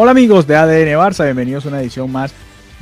Hola 0.00 0.12
amigos 0.12 0.46
de 0.46 0.54
ADN 0.54 0.96
Barça, 0.96 1.24
bienvenidos 1.24 1.66
a 1.66 1.70
una 1.70 1.80
edición 1.80 2.12
más 2.12 2.32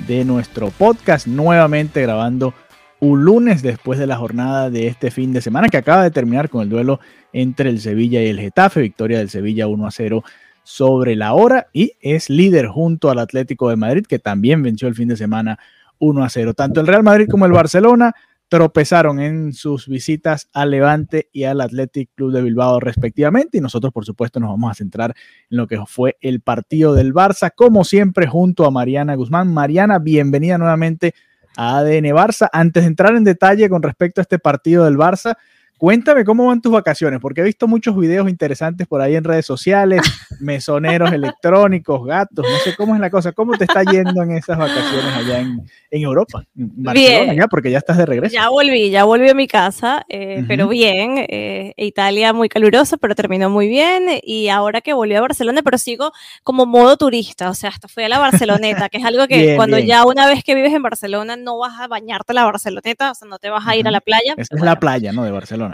de 0.06 0.22
nuestro 0.26 0.68
podcast, 0.68 1.26
nuevamente 1.26 2.02
grabando 2.02 2.52
un 3.00 3.24
lunes 3.24 3.62
después 3.62 3.98
de 3.98 4.06
la 4.06 4.18
jornada 4.18 4.68
de 4.68 4.86
este 4.86 5.10
fin 5.10 5.32
de 5.32 5.40
semana 5.40 5.70
que 5.70 5.78
acaba 5.78 6.02
de 6.02 6.10
terminar 6.10 6.50
con 6.50 6.60
el 6.60 6.68
duelo 6.68 7.00
entre 7.32 7.70
el 7.70 7.80
Sevilla 7.80 8.22
y 8.22 8.26
el 8.26 8.38
Getafe, 8.38 8.82
victoria 8.82 9.16
del 9.16 9.30
Sevilla 9.30 9.66
1 9.66 9.86
a 9.86 9.90
0 9.90 10.24
sobre 10.62 11.16
la 11.16 11.32
hora 11.32 11.68
y 11.72 11.92
es 12.02 12.28
líder 12.28 12.66
junto 12.66 13.08
al 13.08 13.18
Atlético 13.18 13.70
de 13.70 13.76
Madrid 13.76 14.04
que 14.06 14.18
también 14.18 14.62
venció 14.62 14.86
el 14.86 14.94
fin 14.94 15.08
de 15.08 15.16
semana 15.16 15.58
1 15.98 16.22
a 16.22 16.28
0. 16.28 16.52
Tanto 16.52 16.82
el 16.82 16.86
Real 16.86 17.02
Madrid 17.02 17.28
como 17.30 17.46
el 17.46 17.52
Barcelona 17.52 18.14
tropezaron 18.48 19.20
en 19.20 19.52
sus 19.52 19.88
visitas 19.88 20.48
al 20.52 20.70
Levante 20.70 21.28
y 21.32 21.44
al 21.44 21.60
Athletic 21.60 22.10
Club 22.14 22.32
de 22.32 22.42
Bilbao 22.42 22.78
respectivamente 22.78 23.58
y 23.58 23.60
nosotros 23.60 23.92
por 23.92 24.04
supuesto 24.04 24.38
nos 24.38 24.50
vamos 24.50 24.70
a 24.70 24.74
centrar 24.74 25.14
en 25.50 25.56
lo 25.56 25.66
que 25.66 25.78
fue 25.86 26.16
el 26.20 26.40
partido 26.40 26.94
del 26.94 27.12
Barça 27.12 27.50
como 27.54 27.84
siempre 27.84 28.26
junto 28.28 28.64
a 28.64 28.70
Mariana 28.70 29.16
Guzmán. 29.16 29.52
Mariana, 29.52 29.98
bienvenida 29.98 30.58
nuevamente 30.58 31.14
a 31.56 31.78
ADN 31.78 32.04
Barça. 32.14 32.48
Antes 32.52 32.84
de 32.84 32.88
entrar 32.88 33.16
en 33.16 33.24
detalle 33.24 33.68
con 33.68 33.82
respecto 33.82 34.20
a 34.20 34.22
este 34.22 34.38
partido 34.38 34.84
del 34.84 34.96
Barça, 34.96 35.36
Cuéntame 35.78 36.24
cómo 36.24 36.46
van 36.46 36.60
tus 36.62 36.72
vacaciones, 36.72 37.20
porque 37.20 37.42
he 37.42 37.44
visto 37.44 37.68
muchos 37.68 37.96
videos 37.98 38.28
interesantes 38.30 38.86
por 38.86 39.00
ahí 39.02 39.14
en 39.14 39.24
redes 39.24 39.44
sociales, 39.44 40.00
mesoneros 40.40 41.12
electrónicos, 41.12 42.06
gatos, 42.06 42.46
no 42.50 42.58
sé 42.58 42.74
cómo 42.74 42.94
es 42.94 43.00
la 43.00 43.10
cosa. 43.10 43.32
¿Cómo 43.32 43.56
te 43.56 43.64
está 43.64 43.82
yendo 43.84 44.22
en 44.22 44.32
esas 44.32 44.56
vacaciones 44.58 45.14
allá 45.14 45.40
en, 45.40 45.60
en 45.90 46.02
Europa? 46.02 46.44
En 46.56 46.70
Barcelona, 46.82 47.24
bien. 47.24 47.36
ya, 47.36 47.46
porque 47.48 47.70
ya 47.70 47.78
estás 47.78 47.98
de 47.98 48.06
regreso. 48.06 48.32
Ya 48.34 48.48
volví, 48.48 48.90
ya 48.90 49.04
volví 49.04 49.28
a 49.28 49.34
mi 49.34 49.46
casa, 49.46 50.04
eh, 50.08 50.36
Ujú. 50.38 50.46
pero 50.48 50.68
bien. 50.68 51.26
eh, 51.28 51.74
Italia 51.76 52.32
muy 52.32 52.48
calurosa, 52.48 52.96
pero 52.96 53.14
terminó 53.14 53.50
muy 53.50 53.68
bien. 53.68 54.04
Y 54.22 54.48
ahora 54.48 54.80
que 54.80 54.94
volví 54.94 55.14
a 55.14 55.20
Barcelona, 55.20 55.60
pero 55.62 55.76
sigo 55.78 56.12
como 56.42 56.64
modo 56.64 56.96
turista, 56.96 57.50
o 57.50 57.54
sea, 57.54 57.68
hasta 57.70 57.86
fui 57.88 58.04
a 58.04 58.08
la 58.08 58.18
Barceloneta, 58.18 58.88
que 58.88 58.96
es 58.98 59.04
algo 59.04 59.26
que 59.28 59.36
Bien, 59.42 59.56
cuando 59.56 59.76
bien. 59.76 59.88
ya 59.88 60.06
una 60.06 60.26
vez 60.26 60.42
que 60.42 60.54
vives 60.54 60.72
en 60.72 60.82
Barcelona 60.82 61.36
no 61.36 61.58
vas 61.58 61.78
a 61.80 61.86
bañarte 61.86 62.32
a 62.32 62.34
la 62.34 62.44
Barceloneta, 62.44 63.10
o 63.10 63.14
sea, 63.14 63.28
no 63.28 63.38
te 63.38 63.50
vas 63.50 63.66
a 63.66 63.76
ir 63.76 63.86
a 63.86 63.90
la 63.90 64.00
playa. 64.00 64.32
Esa 64.32 64.42
es 64.42 64.48
Bueno, 64.50 64.64
la 64.64 64.80
playa, 64.80 65.12
¿no? 65.12 65.24
De 65.24 65.30
Barcelona. 65.30 65.65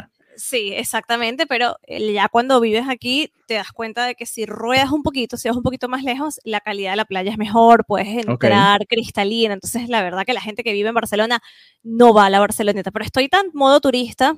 Sí, 0.44 0.72
exactamente, 0.74 1.46
pero 1.46 1.76
el- 1.84 2.12
ya 2.12 2.28
cuando 2.28 2.58
vives 2.60 2.88
aquí 2.88 3.30
te 3.46 3.54
das 3.54 3.70
cuenta 3.70 4.06
de 4.06 4.16
que 4.16 4.26
si 4.26 4.44
ruedas 4.44 4.90
un 4.90 5.04
poquito, 5.04 5.36
si 5.36 5.46
vas 5.48 5.56
un 5.56 5.62
poquito 5.62 5.88
más 5.88 6.02
lejos, 6.02 6.40
la 6.42 6.60
calidad 6.60 6.90
de 6.90 6.96
la 6.96 7.04
playa 7.04 7.30
es 7.30 7.38
mejor, 7.38 7.84
puedes 7.86 8.08
entrar 8.08 8.84
cristalina. 8.88 9.54
Entonces, 9.54 9.88
la 9.88 10.02
verdad 10.02 10.24
que 10.26 10.32
la 10.32 10.40
gente 10.40 10.64
que 10.64 10.72
vive 10.72 10.88
en 10.88 10.96
Barcelona 10.96 11.40
no 11.84 12.12
va 12.12 12.26
a 12.26 12.30
la 12.30 12.40
Barceloneta, 12.40 12.90
pero 12.90 13.04
estoy 13.04 13.28
tan 13.28 13.46
modo 13.54 13.80
turista 13.80 14.36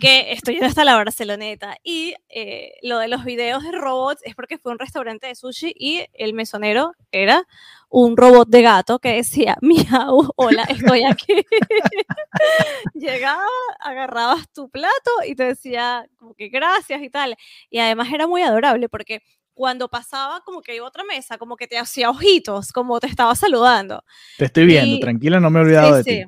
que 0.00 0.32
estoy 0.32 0.58
hasta 0.58 0.84
la 0.84 0.94
Barceloneta. 0.96 1.76
Y 1.82 2.14
eh, 2.28 2.72
lo 2.82 2.98
de 2.98 3.08
los 3.08 3.24
videos 3.24 3.62
de 3.64 3.72
robots 3.72 4.20
es 4.24 4.34
porque 4.34 4.58
fue 4.58 4.72
un 4.72 4.78
restaurante 4.78 5.26
de 5.26 5.34
sushi 5.34 5.74
y 5.76 6.06
el 6.14 6.34
mesonero 6.34 6.92
era 7.12 7.44
un 7.90 8.16
robot 8.16 8.48
de 8.48 8.62
gato 8.62 8.98
que 8.98 9.14
decía, 9.14 9.56
miau, 9.60 10.30
hola, 10.36 10.64
estoy 10.64 11.04
aquí. 11.04 11.34
Llegaba, 12.94 13.46
agarrabas 13.80 14.48
tu 14.52 14.68
plato 14.68 15.10
y 15.26 15.34
te 15.34 15.44
decía 15.44 16.06
como 16.16 16.34
que 16.34 16.48
gracias 16.48 17.02
y 17.02 17.10
tal. 17.10 17.36
Y 17.70 17.78
además 17.78 18.08
era 18.12 18.26
muy 18.26 18.42
adorable 18.42 18.88
porque 18.88 19.22
cuando 19.54 19.88
pasaba 19.88 20.40
como 20.42 20.62
que 20.62 20.76
iba 20.76 20.84
a 20.84 20.88
otra 20.88 21.02
mesa, 21.04 21.36
como 21.36 21.56
que 21.56 21.66
te 21.66 21.78
hacía 21.78 22.10
ojitos, 22.10 22.70
como 22.72 23.00
te 23.00 23.08
estaba 23.08 23.34
saludando. 23.34 24.04
Te 24.36 24.44
estoy 24.44 24.66
viendo, 24.66 24.96
Y- 24.96 25.00
tranquila, 25.00 25.40
no 25.40 25.50
me 25.50 25.58
he 25.58 25.62
olvidado 25.62 25.96
de 25.96 26.04
ti. 26.04 26.22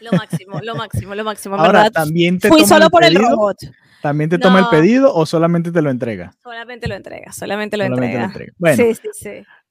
Lo 0.00 0.12
máximo, 0.12 0.60
lo 0.62 0.74
máximo, 0.74 1.14
lo 1.14 1.24
máximo. 1.24 1.56
Ahora, 1.56 1.82
verdad. 1.84 1.92
¿también 1.92 2.38
te 2.38 2.48
Fui 2.48 2.64
solo 2.64 2.84
el 2.86 2.90
por 2.90 3.04
el 3.04 3.14
robot. 3.14 3.56
¿También 4.00 4.30
te 4.30 4.38
toma 4.38 4.60
el 4.60 4.66
pedido 4.70 5.12
o 5.12 5.26
solamente 5.26 5.72
te 5.72 5.82
lo 5.82 5.90
entrega? 5.90 6.32
Solamente 6.42 6.86
lo 6.86 6.94
entrega, 6.94 7.32
solamente 7.32 7.76
lo 7.76 7.84
Solamente 7.84 8.18
lo 8.18 8.24
entrega. 8.24 8.52
Bueno, 8.58 8.76
Sí, 8.76 8.94
sí, 8.94 9.08
sí. 9.12 9.30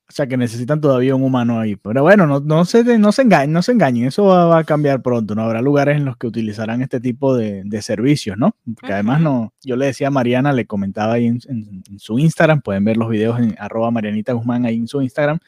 O 0.09 0.11
sea, 0.13 0.25
que 0.25 0.37
necesitan 0.37 0.79
todavía 0.79 1.15
un 1.15 1.23
humano 1.23 1.59
ahí. 1.59 1.75
Pero 1.75 2.01
bueno, 2.01 2.25
no, 2.27 2.39
no, 2.39 2.63
se, 2.63 2.97
no, 2.97 3.11
se, 3.11 3.21
engañen, 3.23 3.51
no 3.51 3.61
se 3.61 3.73
engañen, 3.73 4.05
eso 4.07 4.23
va, 4.25 4.45
va 4.45 4.59
a 4.59 4.63
cambiar 4.63 5.01
pronto. 5.01 5.35
No 5.35 5.43
habrá 5.43 5.61
lugares 5.61 5.97
en 5.97 6.05
los 6.05 6.15
que 6.15 6.27
utilizarán 6.27 6.81
este 6.81 6.99
tipo 7.01 7.35
de, 7.35 7.61
de 7.65 7.81
servicios, 7.81 8.37
¿no? 8.37 8.55
Porque 8.75 8.93
además, 8.93 9.19
no, 9.19 9.53
yo 9.63 9.75
le 9.75 9.87
decía 9.87 10.07
a 10.07 10.11
Mariana, 10.11 10.53
le 10.53 10.65
comentaba 10.65 11.13
ahí 11.13 11.25
en, 11.27 11.39
en- 11.49 11.83
en 11.89 11.99
su 11.99 12.19
Instagram, 12.19 12.61
pueden 12.61 12.85
ver 12.85 12.95
los 12.95 13.09
videos 13.09 13.37
en 13.39 13.55
arroba 13.59 13.91
Marianita 13.91 14.31
Guzmán 14.31 14.65
ahí 14.65 14.75
en 14.77 14.87
su 14.87 15.01
Instagram. 15.01 15.39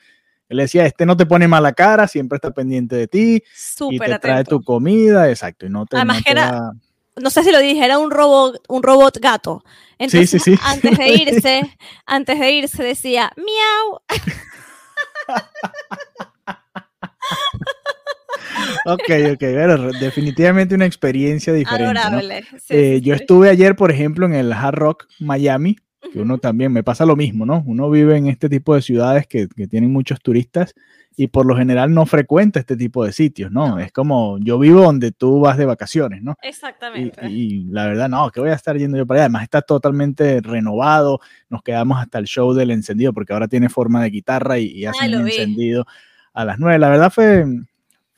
Le 0.49 0.63
decía, 0.63 0.85
este 0.85 1.05
no 1.05 1.15
te 1.15 1.25
pone 1.27 1.47
mala 1.47 1.73
cara, 1.73 2.07
siempre 2.07 2.37
está 2.37 2.51
pendiente 2.51 2.95
de 2.95 3.07
ti 3.07 3.35
y 3.35 3.43
Súper 3.55 4.13
te 4.13 4.19
trae 4.19 4.33
atento. 4.41 4.57
tu 4.57 4.63
comida, 4.63 5.29
exacto. 5.29 5.65
Y 5.65 5.69
no 5.69 5.85
te, 5.85 5.95
Además 5.97 6.17
no 6.17 6.23
te 6.23 6.31
era- 6.31 6.51
va- 6.51 6.71
no 7.21 7.29
sé 7.29 7.43
si 7.43 7.51
lo 7.51 7.59
dije, 7.59 7.83
era 7.85 7.97
un 7.99 8.11
robot, 8.11 8.61
un 8.69 8.81
robot 8.81 9.17
gato. 9.19 9.63
Entonces, 9.97 10.29
sí, 10.31 10.39
sí. 10.39 10.59
antes 10.63 10.97
de 10.97 11.07
irse, 11.13 11.77
antes 12.05 12.39
de 12.39 12.51
irse 12.51 12.81
decía, 12.83 13.31
miau. 13.37 14.01
Ok, 18.85 19.09
ok, 19.33 19.39
bueno, 19.41 19.91
definitivamente 19.99 20.75
una 20.75 20.85
experiencia 20.85 21.53
diferente. 21.53 21.93
¿no? 21.93 21.99
Adorable. 21.99 22.43
Sí, 22.59 22.73
Eh, 22.75 22.95
sí, 22.97 23.01
yo 23.01 23.15
sí. 23.15 23.21
estuve 23.21 23.49
ayer, 23.49 23.75
por 23.75 23.91
ejemplo, 23.91 24.25
en 24.25 24.33
el 24.33 24.51
Hard 24.53 24.75
Rock 24.75 25.05
Miami, 25.19 25.77
que 26.11 26.19
uno 26.19 26.37
también 26.37 26.71
me 26.71 26.83
pasa 26.83 27.05
lo 27.05 27.15
mismo, 27.15 27.45
¿no? 27.45 27.63
Uno 27.65 27.89
vive 27.89 28.17
en 28.17 28.27
este 28.27 28.49
tipo 28.49 28.75
de 28.75 28.81
ciudades 28.81 29.27
que, 29.27 29.47
que 29.47 29.67
tienen 29.67 29.91
muchos 29.91 30.19
turistas 30.21 30.73
y 31.19 31.27
por 31.27 31.45
lo 31.45 31.57
general 31.57 31.93
no 31.93 32.05
frecuenta 32.05 32.59
este 32.59 32.77
tipo 32.77 33.03
de 33.03 33.11
sitios, 33.11 33.51
¿no? 33.51 33.69
No. 33.69 33.79
Es 33.79 33.91
como 33.91 34.37
yo 34.39 34.57
vivo 34.57 34.81
donde 34.81 35.11
tú 35.11 35.41
vas 35.41 35.57
de 35.57 35.65
vacaciones, 35.65 36.23
¿no? 36.23 36.35
Exactamente. 36.41 37.29
y 37.29 37.65
la 37.65 37.87
verdad, 37.87 38.07
no, 38.07 38.29
que 38.31 38.39
voy 38.39 38.51
a 38.51 38.53
estar 38.53 38.77
yendo 38.77 38.97
yo 38.97 39.05
para 39.05 39.19
allá. 39.19 39.25
Además, 39.25 39.43
está 39.43 39.61
totalmente 39.61 40.39
renovado. 40.39 41.19
Nos 41.49 41.61
quedamos 41.61 41.99
hasta 41.99 42.19
el 42.19 42.25
show 42.25 42.53
del 42.53 42.71
encendido, 42.71 43.11
porque 43.11 43.33
ahora 43.33 43.49
tiene 43.49 43.67
forma 43.67 44.01
de 44.01 44.11
guitarra 44.11 44.59
y, 44.59 44.67
y 44.67 44.85
hacen 44.85 45.13
encendido 45.13 45.85
a 46.33 46.45
las 46.45 46.57
nueve. 46.57 46.79
La 46.79 46.89
verdad 46.89 47.11
fue, 47.11 47.45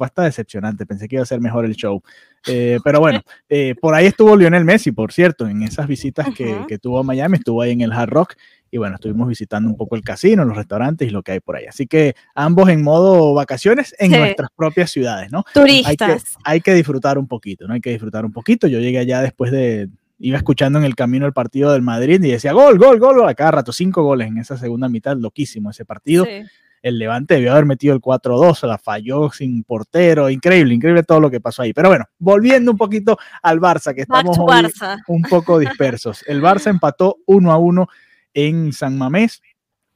fue 0.02 0.08
hasta 0.08 0.24
decepcionante. 0.24 0.88
Pensé 0.88 1.08
que 1.08 1.18
iba 1.18 1.22
a 1.22 1.28
ser 1.28 1.40
mejor 1.42 1.64
el 1.64 1.76
show. 1.76 2.02
Eh, 2.48 2.80
pero 2.84 3.00
bueno, 3.00 3.22
eh, 3.48 3.76
por 3.80 3.94
ahí 3.94 4.08
estuvo 4.08 4.36
Lionel 4.36 4.66
Messi, 4.66 4.92
por 4.92 5.14
cierto, 5.14 5.48
en 5.48 5.62
esas 5.62 5.86
visitas 5.86 6.28
que, 6.36 6.66
que 6.68 6.80
tuvo 6.80 6.98
a 6.98 7.04
Miami, 7.04 7.36
estuvo 7.38 7.62
ahí 7.62 7.70
en 7.70 7.82
el 7.82 7.92
Hard 7.94 8.10
Rock. 8.10 8.34
Y 8.72 8.80
bueno, 8.80 8.96
estuvimos 8.96 9.28
visitando 9.28 9.70
un 9.70 9.78
poco 9.78 9.96
el 9.96 10.02
casino, 10.02 10.44
los 10.44 10.58
restaurantes 10.58 11.08
y 11.08 11.12
lo 11.12 11.22
que 11.22 11.34
hay 11.34 11.40
por 11.40 11.56
ahí. 11.56 11.66
Así 11.66 11.86
que 11.86 12.16
ambos 12.34 12.70
en 12.70 12.82
modo 12.82 13.36
vacaciones 13.36 13.94
en 14.00 14.10
Sí. 14.12 14.18
nuestras 14.18 14.50
propias 14.56 14.90
ciudades, 14.90 15.32
¿no? 15.32 15.44
hay 15.54 15.54
que, 15.54 15.60
Turistas. 15.84 16.24
hay 16.44 16.62
que 16.62 16.74
disfrutar 16.74 17.20
un 17.20 17.28
poquito, 17.28 17.68
¿no? 17.68 17.76
Hay 17.76 17.82
que 17.82 17.92
disfrutar 17.92 18.26
un 18.26 18.32
poquito. 18.32 18.66
Yo 18.66 18.80
llegué 18.80 18.98
allá 18.98 19.22
después 19.22 19.52
de, 19.52 19.88
iba 20.18 20.38
escuchando 20.38 20.80
en 20.80 20.86
el 20.86 20.96
camino 20.96 21.28
el 21.28 21.34
partido 21.34 21.72
del 21.74 21.84
Madrid 21.84 22.24
y 22.24 22.32
decía 22.32 22.54
gol, 22.54 22.80
gol, 22.80 22.98
gol, 22.98 23.18
gol, 23.18 23.30
a 23.30 23.36
cada 23.36 23.52
rato, 23.52 23.72
cinco 23.72 24.02
goles 24.02 24.30
en 24.30 24.40
esa 24.40 24.58
segunda 24.58 24.90
mitad, 24.90 25.16
loquísimo 25.16 25.70
ese 25.70 25.86
partido. 25.86 26.26
Sí. 26.26 26.42
El 26.82 26.98
Levante 26.98 27.36
debió 27.36 27.52
haber 27.52 27.66
metido 27.66 27.94
el 27.94 28.02
4-2, 28.02 28.68
la 28.68 28.78
falló 28.78 29.30
sin 29.32 29.64
portero, 29.64 30.30
increíble, 30.30 30.74
increíble 30.74 31.04
todo 31.04 31.20
lo 31.20 31.30
que 31.30 31.40
pasó 31.40 31.62
ahí. 31.62 31.74
Pero 31.74 31.90
bueno, 31.90 32.06
volviendo 32.18 32.72
un 32.72 32.78
poquito 32.78 33.18
al 33.42 33.60
Barça, 33.60 33.94
que 33.94 34.02
estamos 34.02 34.36
to 34.36 34.44
hoy 34.44 34.64
Barça. 34.64 34.98
un 35.08 35.22
poco 35.22 35.60
dispersos. 35.60 36.24
El 36.28 36.42
Barça 36.42 36.68
empató 36.72 37.18
1 37.28 37.52
a 37.52 37.58
1 37.58 37.88
en 38.34 38.74
San 38.74 38.98
Mamés. 38.98 39.42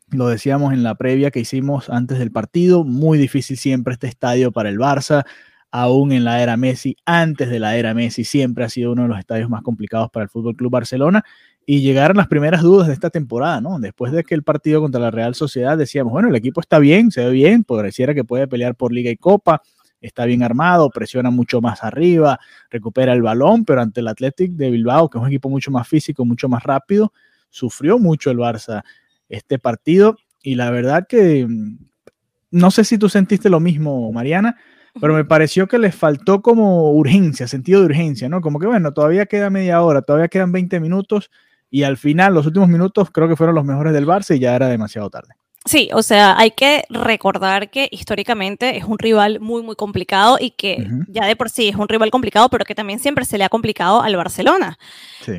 Lo 0.10 0.28
decíamos 0.28 0.74
en 0.74 0.84
la 0.84 0.96
previa 0.96 1.32
que 1.32 1.40
hicimos 1.40 1.90
antes 1.90 2.20
del 2.20 2.32
partido. 2.32 2.84
Muy 2.84 3.18
difícil 3.18 3.58
siempre 3.58 3.94
este 3.94 4.08
estadio 4.08 4.52
para 4.52 4.70
el 4.70 4.78
Barça. 4.78 5.26
Aún 5.72 6.14
en 6.14 6.24
la 6.24 6.42
era 6.42 6.56
Messi, 6.56 6.96
antes 7.06 7.50
de 7.50 7.60
la 7.60 7.76
era 7.76 7.94
Messi, 7.94 8.24
siempre 8.24 8.64
ha 8.64 8.70
sido 8.70 8.94
uno 8.94 9.02
de 9.02 9.08
los 9.10 9.20
estadios 9.20 9.50
más 9.50 9.62
complicados 9.62 10.10
para 10.10 10.24
el 10.24 10.30
Fútbol 10.30 10.56
Club 10.56 10.72
Barcelona. 10.72 11.26
Y 11.66 11.82
llegaron 11.82 12.18
las 12.18 12.28
primeras 12.28 12.62
dudas 12.62 12.88
de 12.88 12.94
esta 12.94 13.10
temporada, 13.10 13.60
¿no? 13.60 13.80
Después 13.80 14.12
de 14.12 14.24
que 14.24 14.36
el 14.36 14.44
partido 14.44 14.82
contra 14.82 15.02
la 15.02 15.10
Real 15.10 15.34
Sociedad 15.34 15.78
decíamos, 15.78 16.14
bueno, 16.14 16.30
el 16.30 16.36
equipo 16.36 16.62
está 16.62 16.78
bien, 16.78 17.10
se 17.12 17.26
ve 17.26 17.32
bien, 17.32 17.64
pareciera 17.64 18.14
que 18.14 18.24
puede 18.24 18.48
pelear 18.48 18.76
por 18.76 18.92
Liga 18.92 19.10
y 19.10 19.18
Copa, 19.18 19.62
está 20.00 20.26
bien 20.26 20.44
armado, 20.44 20.90
presiona 20.90 21.32
mucho 21.32 21.62
más 21.62 21.84
arriba, 21.84 22.40
recupera 22.70 23.14
el 23.14 23.22
balón, 23.22 23.66
pero 23.66 23.82
ante 23.82 24.02
el 24.02 24.08
Athletic 24.08 24.52
de 24.52 24.70
Bilbao, 24.70 25.10
que 25.10 25.18
es 25.18 25.22
un 25.22 25.28
equipo 25.28 25.50
mucho 25.50 25.72
más 25.72 25.88
físico, 25.88 26.24
mucho 26.26 26.48
más 26.48 26.64
rápido, 26.64 27.12
sufrió 27.50 27.98
mucho 27.98 28.30
el 28.32 28.38
Barça 28.38 28.84
este 29.30 29.58
partido 29.58 30.18
y 30.44 30.56
la 30.56 30.70
verdad 30.70 31.08
que 31.08 31.46
mm, 31.48 31.78
no 32.52 32.72
sé 32.72 32.84
si 32.84 32.98
tú 32.98 33.10
sentiste 33.10 33.50
lo 33.50 33.60
mismo, 33.60 34.12
Mariana, 34.12 34.58
pero 35.02 35.14
me 35.14 35.26
pareció 35.26 35.68
que 35.68 35.78
les 35.78 35.96
faltó 35.96 36.42
como 36.42 36.92
urgencia, 36.94 37.48
sentido 37.48 37.82
de 37.82 37.88
urgencia, 37.88 38.30
¿no? 38.30 38.40
Como 38.40 38.60
que 38.60 38.68
bueno, 38.68 38.94
todavía 38.94 39.26
queda 39.26 39.50
media 39.50 39.82
hora, 39.82 40.02
todavía 40.04 40.30
quedan 40.30 40.52
20 40.52 40.80
minutos 40.80 41.32
y 41.70 41.84
al 41.84 41.98
final, 41.98 42.34
los 42.34 42.46
últimos 42.46 42.70
minutos 42.70 43.10
creo 43.12 43.28
que 43.28 43.36
fueron 43.36 43.56
los 43.56 43.66
mejores 43.66 43.94
del 43.94 44.08
Barça 44.08 44.36
y 44.36 44.40
ya 44.40 44.56
era 44.56 44.68
demasiado 44.68 45.10
tarde. 45.10 45.36
Sí, 45.68 45.90
o 45.94 46.04
sea, 46.04 46.38
hay 46.38 46.52
que 46.52 46.84
recordar 46.92 47.72
que 47.72 47.88
históricamente 47.92 48.78
es 48.78 48.84
un 48.84 49.00
rival 49.00 49.40
muy, 49.40 49.64
muy 49.64 49.76
complicado 49.76 50.38
y 50.40 50.52
que 50.52 50.88
ya 51.08 51.26
de 51.26 51.36
por 51.36 51.50
sí 51.50 51.70
es 51.70 51.76
un 51.76 51.90
rival 51.90 52.12
complicado, 52.12 52.50
pero 52.50 52.66
que 52.66 52.76
también 52.76 53.00
siempre 53.00 53.26
se 53.26 53.40
le 53.40 53.46
ha 53.46 53.50
complicado 53.50 54.04
al 54.04 54.16
Barcelona. 54.16 54.78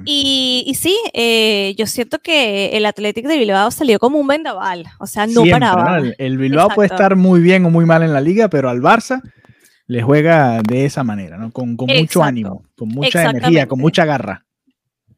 Y, 0.05 0.77
sí, 0.77 0.99
eh, 1.13 1.77
yo 1.79 1.87
siento 1.87 2.19
que 2.19 2.71
el 2.71 2.87
Atlético 2.87 3.29
de 3.29 3.39
Bilbao 3.39 3.71
salió 3.71 4.01
como 4.01 4.19
un 4.19 4.27
vendaval, 4.27 4.87
o 4.99 5.07
sea, 5.07 5.29
no 5.29 5.45
paraba. 5.49 6.03
El, 6.19 6.39
Bilbao 6.39 6.71
puede 6.71 6.89
estar 6.89 7.15
muy 7.15 7.41
bien 7.41 7.65
o 7.65 7.71
muy 7.71 7.87
mal 7.87 8.03
en 8.03 8.13
la 8.13 8.21
liga, 8.21 8.49
pero 8.49 8.69
al 8.69 8.81
Barça 8.81 9.23
le 9.87 10.03
juega 10.03 10.61
de 10.63 10.87
esa 10.87 11.05
manera, 11.05 11.37
¿no? 11.37 11.53
Con, 11.53 11.77
mucho 11.77 12.25
ánimo, 12.25 12.65
con 12.75 12.89
mucha 12.89 13.31
energía, 13.31 13.69
con 13.69 13.79
mucha 13.79 14.05
garra. 14.05 14.46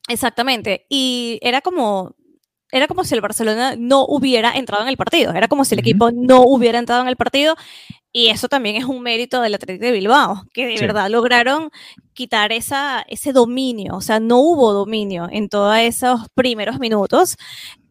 Exactamente. 0.08 0.87
Y 0.88 1.38
era 1.43 1.60
como, 1.60 2.16
era 2.72 2.88
como 2.88 3.05
si 3.05 3.14
el 3.14 3.20
Barcelona 3.20 3.76
no 3.78 4.05
hubiera 4.06 4.52
entrado 4.52 4.82
en 4.82 4.88
el 4.88 4.96
partido, 4.96 5.32
era 5.32 5.49
como 5.49 5.64
si 5.64 5.75
el 5.75 5.81
equipo 5.81 6.10
no 6.12 6.43
hubiera 6.43 6.78
entrado 6.78 7.02
en 7.02 7.08
el 7.08 7.16
partido 7.16 7.56
y 8.12 8.28
eso 8.28 8.49
también 8.49 8.76
es 8.76 8.84
un 8.84 9.02
mérito 9.02 9.40
del 9.40 9.55
Atlético 9.55 9.87
de 9.87 9.93
Bilbao, 9.93 10.43
que 10.52 10.66
de 10.66 10.81
verdad 10.81 11.10
lograron 11.10 11.70
quitar 12.14 12.52
esa, 12.52 13.05
ese 13.08 13.32
dominio, 13.32 13.94
o 13.94 14.00
sea, 14.00 14.19
no 14.19 14.38
hubo 14.40 14.72
dominio 14.72 15.28
en 15.31 15.49
todos 15.49 15.76
esos 15.78 16.28
primeros 16.34 16.78
minutos 16.78 17.37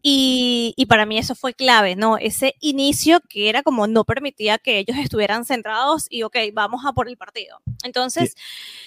y, 0.02 0.74
y, 0.76 0.86
para 0.86 1.06
mí 1.06 1.18
eso 1.18 1.34
fue 1.34 1.54
clave, 1.54 1.96
¿no? 1.96 2.18
Ese 2.18 2.54
inicio 2.60 3.20
que 3.28 3.48
era 3.48 3.62
como 3.62 3.88
no 3.88 4.04
permitía 4.04 4.56
que 4.56 4.78
ellos 4.78 4.96
estuvieran 4.96 5.44
centrados 5.44 6.06
y, 6.08 6.22
ok, 6.22 6.36
vamos 6.52 6.82
a 6.86 6.92
por 6.92 7.08
el 7.08 7.16
partido. 7.16 7.60
Entonces, 7.82 8.36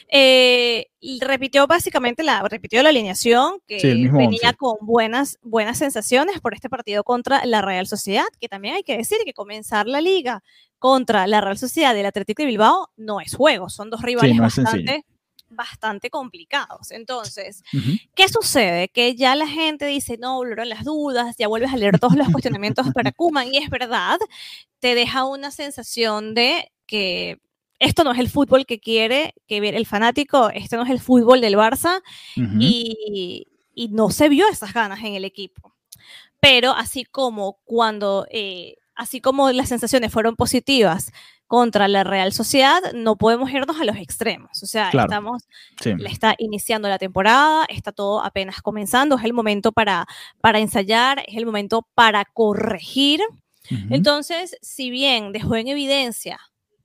eh, 0.08 0.88
repitió 1.20 1.68
básicamente 1.68 2.24
la, 2.24 2.42
repitió 2.48 2.82
la 2.82 2.90
alineación 2.90 3.60
que 3.68 4.10
venía 4.14 4.54
con 4.54 4.78
buenas, 4.82 5.38
buenas 5.42 5.78
sensaciones 5.78 6.40
por 6.40 6.54
este 6.54 6.70
partido 6.70 7.04
contra 7.04 7.46
la 7.46 7.62
Real 7.62 7.88
Sociedad, 7.88 8.26
que 8.40 8.48
también 8.48 8.76
hay 8.76 8.84
que 8.84 8.98
decir 8.98 9.18
que 9.26 9.34
comenzar 9.34 9.88
la 9.88 10.00
liga 10.00 10.42
contra 10.82 11.28
la 11.28 11.42
Real 11.42 11.60
Sociedad 11.60 11.94
del 11.94 12.08
Atlético 12.08 12.42
de 12.42 12.48
Bilbao 12.48 12.90
no 12.98 13.22
es 13.22 13.36
juego, 13.36 13.70
son 13.70 13.92
dos 13.92 14.02
rivales 14.02 14.36
bastante 14.40 15.06
bastante 15.52 16.10
complicados. 16.10 16.90
Entonces, 16.90 17.62
¿qué 18.16 18.28
sucede? 18.30 18.88
Que 18.88 19.16
ya 19.16 19.36
la 19.36 19.48
gente 19.48 19.86
dice, 19.86 20.18
no, 20.18 20.38
volvieron 20.38 20.70
las 20.70 20.84
dudas, 20.84 21.36
ya 21.38 21.48
vuelves 21.48 21.72
a 21.72 21.78
leer 21.78 22.00
todos 22.00 22.16
los 22.16 22.30
cuestionamientos 22.30 22.88
para 22.94 23.12
Kuman, 23.16 23.54
y 23.54 23.58
es 23.58 23.70
verdad, 23.70 24.18
te 24.80 24.96
deja 24.96 25.26
una 25.26 25.52
sensación 25.52 26.34
de 26.34 26.72
que 26.88 27.40
esto 27.78 28.04
no 28.04 28.12
es 28.12 28.20
el 28.20 28.30
fútbol 28.30 28.66
que 28.66 28.80
quiere 28.80 29.36
que 29.46 29.60
ver 29.60 29.76
el 29.76 29.86
fanático, 29.86 30.50
este 30.50 30.78
no 30.78 30.84
es 30.84 30.90
el 30.90 31.00
fútbol 31.00 31.42
del 31.42 31.56
Barça, 31.56 32.02
y, 32.60 33.48
no 33.92 34.10
se 34.10 34.30
vio 34.30 34.48
esas 34.48 34.74
ganas 34.74 35.00
en 35.04 35.16
el 35.16 35.26
equipo. 35.26 35.76
Pero 36.40 36.72
así 36.72 37.04
como 37.04 37.60
cuando, 37.66 38.26
eh, 38.32 38.78
así 38.96 39.22
como 39.22 39.52
las 39.52 39.70
sensaciones 39.70 40.12
fueron 40.12 40.36
positivas 40.36 41.12
contra 41.48 41.88
la 41.88 42.04
Real 42.06 42.32
Sociedad, 42.32 42.82
no 42.94 43.18
podemos 43.18 43.52
irnos 43.52 43.80
a 43.80 43.84
los 43.84 43.98
extremos. 43.98 44.64
O 44.64 44.66
sea, 44.66 44.90
estamos, 44.90 45.44
está 45.84 46.36
iniciando 46.38 46.88
la 46.88 46.98
temporada, 46.98 47.66
está 47.68 47.92
todo 47.92 48.24
apenas 48.24 48.62
comenzando, 48.62 49.18
es 49.18 49.26
el 49.26 49.34
momento 49.34 49.74
para, 49.74 50.08
para 50.40 50.60
ensayar, 50.60 51.24
es 51.28 51.36
el 51.36 51.46
momento 51.46 51.86
para 51.94 52.24
corregir. 52.26 53.20
Entonces, 53.90 54.58
si 54.62 54.90
bien 54.90 55.34
dejó 55.34 55.56
en 55.56 55.68
evidencia 55.68 56.40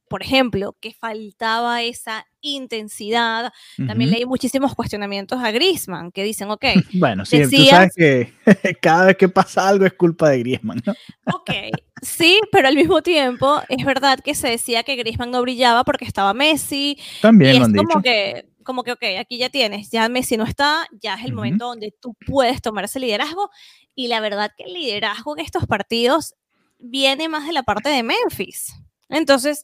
por 0.09 0.23
ejemplo, 0.23 0.77
que 0.81 0.95
faltaba 0.95 1.83
esa 1.83 2.27
intensidad. 2.55 3.53
También 3.87 4.11
leí 4.11 4.25
muchísimos 4.25 4.75
cuestionamientos 4.75 5.43
a 5.43 5.51
Griezmann 5.51 6.13
que 6.13 6.23
dicen, 6.23 6.51
ok. 6.51 6.65
Bueno, 6.95 7.25
sí, 7.25 7.43
tú 7.51 7.65
sabes 7.65 7.93
que 7.95 8.33
cada 8.81 9.07
vez 9.07 9.17
que 9.17 9.29
pasa 9.29 9.69
algo 9.69 9.85
es 9.85 9.93
culpa 9.93 10.31
de 10.31 10.39
Griezmann, 10.41 10.83
¿no? 10.85 10.95
Ok, 11.35 11.51
sí, 12.03 12.41
pero 12.53 12.69
al 12.69 12.77
mismo 12.77 13.03
tiempo 13.03 13.61
es 13.69 13.85
verdad 13.85 14.21
que 14.21 14.35
se 14.35 14.49
decía 14.49 14.83
que 14.83 14.97
Griezmann 14.97 15.31
no 15.31 15.43
brillaba 15.43 15.85
porque 15.85 16.05
estaba 16.05 16.35
Messi. 16.35 16.99
También 17.21 17.57
y 17.57 17.59
lo 17.59 17.65
han 17.67 17.75
como 17.75 18.03
que 18.03 18.49
como 18.67 18.83
que, 18.83 18.93
ok, 18.93 19.05
aquí 19.21 19.39
ya 19.39 19.49
tienes, 19.49 19.91
ya 19.91 20.09
Messi 20.09 20.37
no 20.37 20.45
está, 20.45 20.89
ya 21.01 21.15
es 21.15 21.25
el 21.25 21.33
momento 21.33 21.67
donde 21.67 21.95
tú 22.03 22.17
puedes 22.27 22.61
tomar 22.61 22.85
ese 22.85 22.99
liderazgo. 22.99 23.49
Y 23.95 24.09
la 24.09 24.21
verdad 24.21 24.51
que 24.57 24.65
el 24.65 24.75
liderazgo 24.75 25.39
en 25.39 25.45
estos 25.45 25.67
partidos 25.67 26.35
viene 26.79 27.29
más 27.29 27.47
de 27.47 27.53
la 27.53 27.63
parte 27.63 27.89
de 27.89 28.03
Memphis. 28.03 28.75
Entonces, 29.09 29.63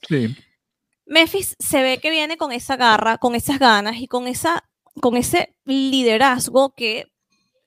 Memphis 1.07 1.57
se 1.59 1.83
ve 1.83 1.99
que 1.99 2.11
viene 2.11 2.37
con 2.37 2.53
esa 2.53 2.77
garra, 2.77 3.19
con 3.19 3.35
esas 3.35 3.59
ganas 3.59 3.97
y 3.97 4.07
con, 4.07 4.27
esa, 4.27 4.65
con 5.01 5.17
ese 5.17 5.55
liderazgo 5.65 6.75
que 6.75 7.13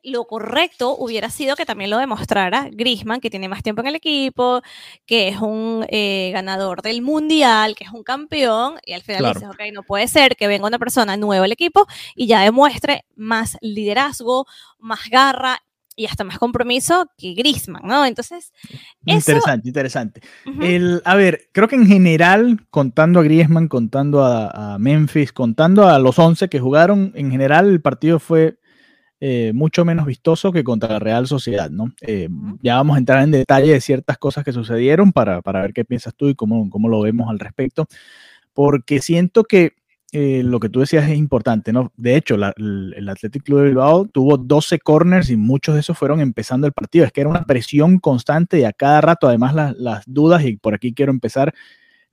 lo 0.05 0.25
correcto 0.25 0.95
hubiera 0.97 1.29
sido 1.29 1.55
que 1.55 1.65
también 1.65 1.89
lo 1.89 1.97
demostrara 1.97 2.69
Grisman, 2.71 3.19
que 3.19 3.29
tiene 3.29 3.49
más 3.49 3.63
tiempo 3.63 3.81
en 3.81 3.87
el 3.87 3.95
equipo, 3.95 4.61
que 5.05 5.29
es 5.29 5.41
un 5.41 5.85
eh, 5.89 6.29
ganador 6.31 6.81
del 6.81 7.01
mundial, 7.01 7.75
que 7.75 7.85
es 7.85 7.91
un 7.91 8.03
campeón, 8.03 8.75
y 8.85 8.93
al 8.93 9.01
final 9.01 9.33
dices, 9.33 9.49
ok, 9.49 9.61
no 9.73 9.83
puede 9.83 10.07
ser 10.07 10.35
que 10.35 10.47
venga 10.47 10.67
una 10.67 10.79
persona 10.79 11.17
nueva 11.17 11.45
al 11.45 11.51
equipo 11.51 11.87
y 12.15 12.27
ya 12.27 12.41
demuestre 12.41 13.05
más 13.15 13.57
liderazgo, 13.61 14.45
más 14.77 15.09
garra 15.09 15.61
y 15.95 16.05
hasta 16.05 16.23
más 16.23 16.37
compromiso 16.37 17.07
que 17.17 17.33
Grisman, 17.33 17.83
¿no? 17.85 18.05
Entonces, 18.05 18.51
interesante, 19.05 19.67
interesante. 19.67 20.21
el, 20.61 21.01
a 21.05 21.15
ver, 21.15 21.49
creo 21.51 21.67
que 21.67 21.75
en 21.75 21.87
general, 21.87 22.65
contando 22.69 23.19
a 23.19 23.23
Griezmann, 23.23 23.67
contando 23.67 24.23
a, 24.23 24.77
Memphis, 24.79 25.31
contando 25.31 25.87
a 25.87 25.99
los 25.99 26.19
11 26.19 26.49
que 26.49 26.59
jugaron, 26.59 27.11
en 27.15 27.31
general 27.31 27.69
el 27.69 27.81
partido 27.81 28.19
fue 28.19 28.57
eh, 29.21 29.53
mucho 29.55 29.85
menos 29.85 30.05
vistoso 30.05 30.51
que 30.51 30.63
contra 30.63 30.89
la 30.89 30.99
Real 30.99 31.27
Sociedad, 31.27 31.69
¿no? 31.69 31.93
Eh, 32.01 32.27
ya 32.61 32.75
vamos 32.75 32.95
a 32.95 32.99
entrar 32.99 33.23
en 33.23 33.31
detalle 33.31 33.71
de 33.71 33.81
ciertas 33.81 34.17
cosas 34.17 34.43
que 34.43 34.51
sucedieron 34.51 35.13
para, 35.13 35.41
para 35.41 35.61
ver 35.61 35.73
qué 35.73 35.85
piensas 35.85 36.13
tú 36.15 36.27
y 36.27 36.35
cómo, 36.35 36.69
cómo 36.69 36.89
lo 36.89 36.99
vemos 37.01 37.29
al 37.29 37.39
respecto, 37.39 37.87
porque 38.53 39.01
siento 39.01 39.45
que 39.45 39.73
eh, 40.17 40.43
lo 40.43 40.61
que 40.61 40.69
tú 40.69 40.79
decías 40.79 41.09
es 41.09 41.17
importante, 41.17 41.73
¿no? 41.73 41.91
De 41.97 42.15
hecho, 42.15 42.35
el, 42.35 43.09
Athletic 43.09 43.43
Club 43.43 43.59
de 43.59 43.65
Bilbao 43.65 44.05
tuvo 44.05 44.37
12 44.37 44.79
corners 44.79 45.29
y 45.29 45.35
muchos 45.35 45.75
de 45.75 45.81
esos 45.81 45.97
fueron 45.97 46.21
empezando 46.21 46.65
el 46.65 46.71
partido. 46.71 47.03
Es 47.03 47.11
que 47.11 47.19
era 47.19 47.29
una 47.29 47.43
presión 47.43 47.99
constante 47.99 48.59
y 48.61 48.63
a 48.63 48.71
cada 48.71 49.01
rato, 49.01 49.27
además, 49.27 49.75
las 49.77 50.05
dudas, 50.07 50.45
y 50.45 50.55
por 50.55 50.73
aquí 50.73 50.93
quiero 50.93 51.11
empezar, 51.11 51.53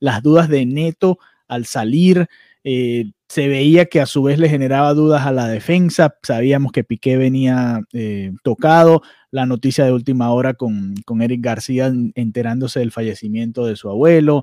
las 0.00 0.20
dudas 0.20 0.48
de 0.48 0.66
Neto 0.66 1.20
al 1.46 1.64
salir. 1.64 2.26
Eh, 2.64 3.12
se 3.28 3.46
veía 3.46 3.84
que 3.86 4.00
a 4.00 4.06
su 4.06 4.24
vez 4.24 4.36
le 4.40 4.48
generaba 4.48 4.94
dudas 4.94 5.24
a 5.24 5.30
la 5.30 5.46
defensa. 5.46 6.16
Sabíamos 6.24 6.72
que 6.72 6.82
Piqué 6.82 7.16
venía 7.16 7.82
eh, 7.92 8.32
tocado. 8.42 9.02
La 9.30 9.46
noticia 9.46 9.84
de 9.84 9.92
última 9.92 10.32
hora 10.32 10.54
con, 10.54 10.96
con, 11.04 11.22
Eric 11.22 11.40
García 11.40 11.92
enterándose 12.16 12.80
del 12.80 12.90
fallecimiento 12.90 13.64
de 13.64 13.76
su 13.76 13.88
abuelo. 13.88 14.42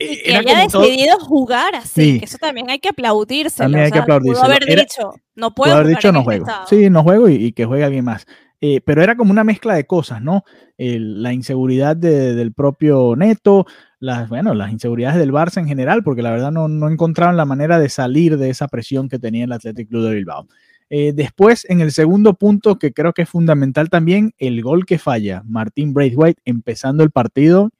Y 0.00 0.22
que 0.22 0.34
haya 0.34 0.60
decidido 0.62 1.18
jugar 1.20 1.74
así, 1.74 2.18
que 2.18 2.24
eso 2.24 2.38
también 2.38 2.70
hay 2.70 2.78
que 2.78 2.88
aplaudirse. 2.88 3.58
También 3.58 3.84
hay 3.84 3.90
que 3.90 3.98
aplaudirse. 3.98 4.42
haber 4.42 4.64
dicho, 4.64 5.12
no 5.34 5.54
puedo 5.54 5.74
haber 5.74 5.88
dicho, 5.88 6.10
no 6.10 6.24
juego. 6.24 6.46
Sí, 6.68 6.88
no 6.88 7.02
juego 7.02 7.28
y, 7.28 7.52
que 7.52 7.66
juegue 7.66 7.84
alguien 7.84 8.04
más. 8.04 8.26
Eh, 8.62 8.80
pero 8.84 9.02
era 9.02 9.16
como 9.16 9.30
una 9.30 9.44
mezcla 9.44 9.74
de 9.74 9.86
cosas, 9.86 10.22
¿no? 10.22 10.44
la 10.78 11.34
inseguridad 11.34 11.94
del 11.96 12.54
propio 12.54 13.14
Neto, 13.14 13.66
las, 13.98 14.30
bueno, 14.30 14.54
las 14.54 14.72
inseguridades 14.72 15.18
del 15.18 15.32
Barça 15.32 15.58
en 15.58 15.68
general, 15.68 16.02
porque 16.02 16.22
la 16.22 16.30
verdad 16.30 16.50
no, 16.50 16.68
no 16.68 16.88
encontraron 16.88 17.36
la 17.36 17.44
manera 17.44 17.78
de 17.78 17.90
salir 17.90 18.38
de 18.38 18.48
esa 18.48 18.66
presión 18.66 19.10
que 19.10 19.18
tenía 19.18 19.44
el 19.44 19.52
Athletic 19.52 19.88
Club 19.88 20.04
de 20.04 20.14
Bilbao. 20.14 20.46
Eh, 20.92 21.12
después, 21.14 21.64
en 21.68 21.80
el 21.80 21.92
segundo 21.92 22.34
punto, 22.34 22.78
que 22.78 22.92
creo 22.92 23.12
que 23.12 23.22
es 23.22 23.28
fundamental 23.28 23.88
también, 23.90 24.32
el 24.38 24.60
gol 24.60 24.86
que 24.86 24.98
falla 24.98 25.42
Martín 25.46 25.94
Braithwaite 25.94 26.42
empezando 26.44 27.04
el 27.04 27.12
partido, 27.12 27.70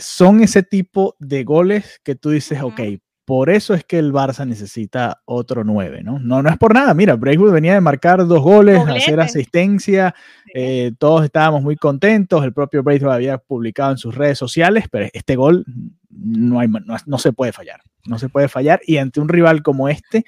son 0.00 0.42
ese 0.42 0.62
tipo 0.62 1.16
de 1.18 1.44
goles 1.44 2.00
que 2.02 2.14
tú 2.14 2.30
dices, 2.30 2.60
ok, 2.62 2.80
por 3.30 3.48
eso 3.48 3.74
es 3.74 3.84
que 3.84 3.96
el 3.96 4.12
Barça 4.12 4.44
necesita 4.44 5.22
otro 5.24 5.62
9, 5.62 6.02
¿no? 6.02 6.18
No, 6.18 6.42
no 6.42 6.50
es 6.50 6.58
por 6.58 6.74
nada. 6.74 6.94
Mira, 6.94 7.14
Braithwaite 7.14 7.54
venía 7.54 7.74
de 7.74 7.80
marcar 7.80 8.26
dos 8.26 8.42
goles, 8.42 8.80
hacer 8.88 9.20
asistencia, 9.20 10.16
eh, 10.52 10.90
todos 10.98 11.24
estábamos 11.24 11.62
muy 11.62 11.76
contentos, 11.76 12.42
el 12.42 12.52
propio 12.52 12.82
Braithwaite 12.82 13.14
había 13.14 13.38
publicado 13.38 13.92
en 13.92 13.98
sus 13.98 14.16
redes 14.16 14.36
sociales, 14.36 14.86
pero 14.90 15.06
este 15.12 15.36
gol 15.36 15.64
no, 16.08 16.58
hay, 16.58 16.66
no, 17.06 17.18
se 17.18 17.32
puede 17.32 17.52
fallar, 17.52 17.80
no 18.04 18.18
se 18.18 18.28
puede 18.28 18.48
fallar 18.48 18.80
y 18.84 18.96
ante 18.96 19.20
un 19.20 19.28
rival 19.28 19.62
como 19.62 19.88
este 19.88 20.24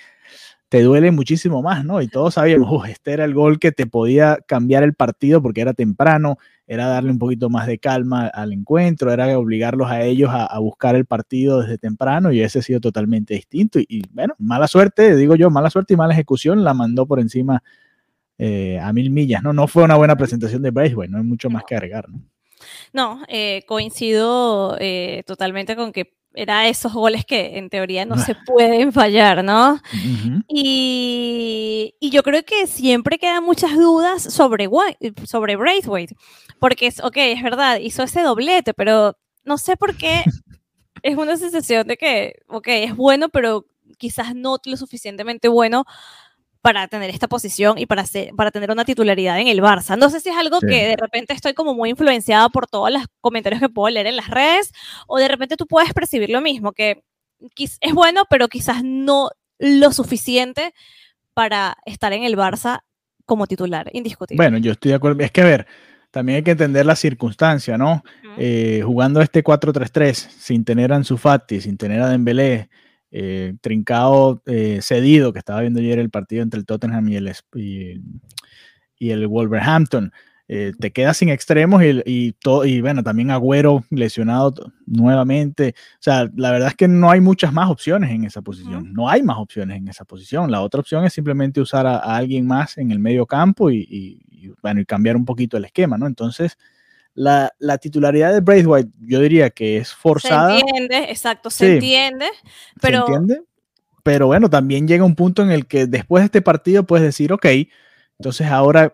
te 0.68 0.80
duele 0.82 1.10
muchísimo 1.10 1.60
más, 1.60 1.84
¿no? 1.84 2.00
Y 2.02 2.08
todos 2.08 2.34
sabíamos, 2.34 2.88
este 2.88 3.14
era 3.14 3.24
el 3.24 3.34
gol 3.34 3.58
que 3.58 3.72
te 3.72 3.88
podía 3.88 4.38
cambiar 4.46 4.84
el 4.84 4.94
partido 4.94 5.42
porque 5.42 5.60
era 5.60 5.74
temprano, 5.74 6.38
era 6.72 6.86
darle 6.86 7.10
un 7.10 7.18
poquito 7.18 7.50
más 7.50 7.66
de 7.66 7.78
calma 7.78 8.28
al 8.28 8.50
encuentro, 8.50 9.12
era 9.12 9.38
obligarlos 9.38 9.90
a 9.90 10.02
ellos 10.02 10.30
a, 10.32 10.58
buscar 10.58 10.96
el 10.96 11.04
partido 11.04 11.60
desde 11.60 11.76
temprano 11.76 12.32
y 12.32 12.40
ese 12.40 12.60
ha 12.60 12.62
sido 12.62 12.80
totalmente 12.80 13.34
distinto. 13.34 13.78
Y, 13.78 14.02
bueno, 14.10 14.34
mala 14.38 14.66
suerte, 14.66 15.14
digo 15.14 15.36
yo, 15.36 15.50
mala 15.50 15.68
suerte 15.68 15.92
y 15.92 15.98
mala 15.98 16.14
ejecución, 16.14 16.64
la 16.64 16.72
mandó 16.72 17.04
por 17.04 17.20
encima 17.20 17.62
eh, 18.38 18.78
a 18.80 18.90
mil 18.94 19.10
millas, 19.10 19.42
¿no? 19.42 19.52
No 19.52 19.68
fue 19.68 19.82
una 19.82 19.96
buena 19.96 20.16
presentación 20.16 20.62
de 20.62 20.70
Braithwaite, 20.70 21.12
no 21.12 21.18
hay 21.18 21.24
mucho 21.24 21.50
más 21.50 21.64
que 21.64 21.74
agregar, 21.74 22.08
¿no? 22.08 22.22
No, 22.94 23.22
eh, 23.28 23.64
coincido 23.66 24.78
eh, 24.80 25.24
totalmente 25.26 25.76
con 25.76 25.92
que 25.92 26.14
era 26.34 26.68
esos 26.68 26.92
goles 26.92 27.24
que 27.24 27.58
en 27.58 27.68
teoría 27.68 28.04
no 28.04 28.16
se 28.16 28.34
pueden 28.46 28.92
fallar, 28.92 29.44
¿no? 29.44 29.80
y, 30.48 31.94
yo 32.00 32.22
creo 32.22 32.44
que 32.44 32.66
siempre 32.66 33.18
quedan 33.18 33.44
muchas 33.44 33.74
dudas 33.74 34.22
sobre, 34.22 34.68
sobre 35.24 35.56
Braithwaite, 35.56 36.14
porque 36.58 36.86
es, 36.86 37.00
ok, 37.02 37.16
es 37.16 37.42
verdad, 37.42 37.78
hizo 37.78 38.02
ese 38.02 38.22
doblete, 38.22 38.74
pero 38.74 39.16
no 39.44 39.58
sé 39.58 39.76
por 39.76 39.96
qué 39.96 40.22
es 41.02 41.16
una 41.16 41.36
sensación 41.36 41.86
de 41.86 41.96
que, 41.96 42.34
ok, 42.48 42.68
es 42.68 42.96
bueno, 42.96 43.28
pero 43.28 43.66
quizás 43.98 44.34
no 44.34 44.58
lo 44.64 44.76
suficientemente 44.76 45.48
bueno 45.48 45.84
para 46.62 46.86
tener 46.86 47.10
esta 47.10 47.28
posición 47.28 47.76
y 47.76 47.86
para, 47.86 48.04
para 48.36 48.52
tener 48.52 48.70
una 48.70 48.84
titularidad 48.84 49.40
en 49.40 49.48
el 49.48 49.60
Barça. 49.60 49.98
No 49.98 50.08
sé 50.08 50.20
si 50.20 50.28
es 50.28 50.36
algo 50.36 50.60
que 50.60 50.86
de 50.86 50.96
repente 50.96 51.32
estoy 51.32 51.54
como 51.54 51.74
muy 51.74 51.90
influenciada 51.90 52.48
por 52.48 52.68
todos 52.68 52.90
los 52.90 53.02
comentarios 53.20 53.60
que 53.60 53.68
puedo 53.68 53.92
leer 53.92 54.06
en 54.06 54.16
las 54.16 54.28
redes, 54.28 54.72
o 55.08 55.18
de 55.18 55.26
repente 55.26 55.56
tú 55.56 55.66
puedes 55.66 55.92
percibir 55.92 56.30
lo 56.30 56.40
mismo, 56.40 56.72
que 56.72 57.02
es 57.56 57.92
bueno, 57.92 58.22
pero 58.30 58.48
quizás 58.48 58.84
no 58.84 59.30
lo 59.58 59.92
suficiente 59.92 60.72
para 61.34 61.76
estar 61.84 62.12
en 62.12 62.22
el 62.22 62.36
Barça 62.36 62.80
como 63.26 63.48
titular, 63.48 63.90
indiscutible. 63.92 64.42
Bueno, 64.42 64.58
yo 64.58 64.72
estoy 64.72 64.90
de 64.90 64.96
acuerdo. 64.96 65.22
Es 65.22 65.32
que, 65.32 65.42
a 65.42 65.46
ver, 65.46 65.66
también 66.12 66.36
hay 66.36 66.42
que 66.42 66.50
entender 66.52 66.86
la 66.86 66.94
circunstancia, 66.94 67.76
¿no? 67.76 68.04
Eh, 68.36 68.82
jugando 68.84 69.20
este 69.20 69.42
4-3-3, 69.42 70.12
sin 70.14 70.64
tener 70.64 70.92
a 70.92 70.96
Ansu 70.96 71.16
Fati, 71.16 71.60
sin 71.60 71.76
tener 71.76 72.00
a 72.02 72.08
Dembélé, 72.08 72.68
eh, 73.14 73.54
trincado 73.60 74.42
eh, 74.46 74.78
cedido, 74.80 75.34
que 75.34 75.38
estaba 75.38 75.60
viendo 75.60 75.80
ayer 75.80 75.98
el 75.98 76.08
partido 76.08 76.42
entre 76.42 76.58
el 76.58 76.64
Tottenham 76.64 77.08
y 77.10 77.16
el, 77.16 77.32
y, 77.54 79.10
el 79.10 79.26
Wolverhampton. 79.26 80.12
Eh, 80.48 80.72
te 80.78 80.90
quedas 80.92 81.18
sin 81.18 81.28
extremos 81.28 81.82
y, 81.82 82.02
y, 82.06 82.32
todo, 82.32 82.64
y 82.64 82.80
bueno, 82.80 83.02
también 83.02 83.30
Agüero 83.30 83.84
lesionado 83.90 84.54
nuevamente. 84.86 85.74
O 85.76 86.02
sea, 86.02 86.30
la 86.34 86.52
verdad 86.52 86.68
es 86.68 86.74
que 86.74 86.88
no 86.88 87.10
hay 87.10 87.20
muchas 87.20 87.52
más 87.52 87.70
opciones 87.70 88.10
en 88.10 88.24
esa 88.24 88.40
posición. 88.40 88.92
No 88.94 89.10
hay 89.10 89.22
más 89.22 89.36
opciones 89.36 89.76
en 89.76 89.88
esa 89.88 90.06
posición. 90.06 90.50
La 90.50 90.62
otra 90.62 90.80
opción 90.80 91.04
es 91.04 91.12
simplemente 91.12 91.60
usar 91.60 91.86
a, 91.86 91.98
alguien 91.98 92.46
más 92.46 92.78
en 92.78 92.90
el 92.90 92.98
medio 92.98 93.26
campo 93.26 93.70
y, 93.70 93.86
y, 93.90 94.52
bueno, 94.62 94.80
y 94.80 94.86
cambiar 94.86 95.16
un 95.16 95.26
poquito 95.26 95.58
el 95.58 95.66
esquema, 95.66 95.98
¿no? 95.98 96.06
Entonces, 96.06 96.56
la, 97.14 97.78
titularidad 97.80 98.32
de 98.32 98.40
Braithwaite, 98.40 98.90
yo 99.00 99.20
diría 99.20 99.50
que 99.50 99.78
es 99.78 99.92
forzada. 99.92 100.54
Se 100.54 100.60
entiende, 100.60 100.96
exacto, 101.10 101.50
se 101.50 101.74
entiende. 101.74 102.26
Pero... 102.80 103.06
Se 103.06 103.12
entiende. 103.12 103.42
Pero 104.02 104.26
bueno, 104.26 104.50
también 104.50 104.88
llega 104.88 105.04
un 105.04 105.14
punto 105.14 105.42
en 105.42 105.52
el 105.52 105.66
que 105.66 105.86
después 105.86 106.22
de 106.22 106.26
este 106.26 106.42
partido 106.42 106.84
puedes 106.84 107.04
decir, 107.04 107.32
ok, 107.32 107.46
entonces 108.18 108.48
ahora 108.48 108.92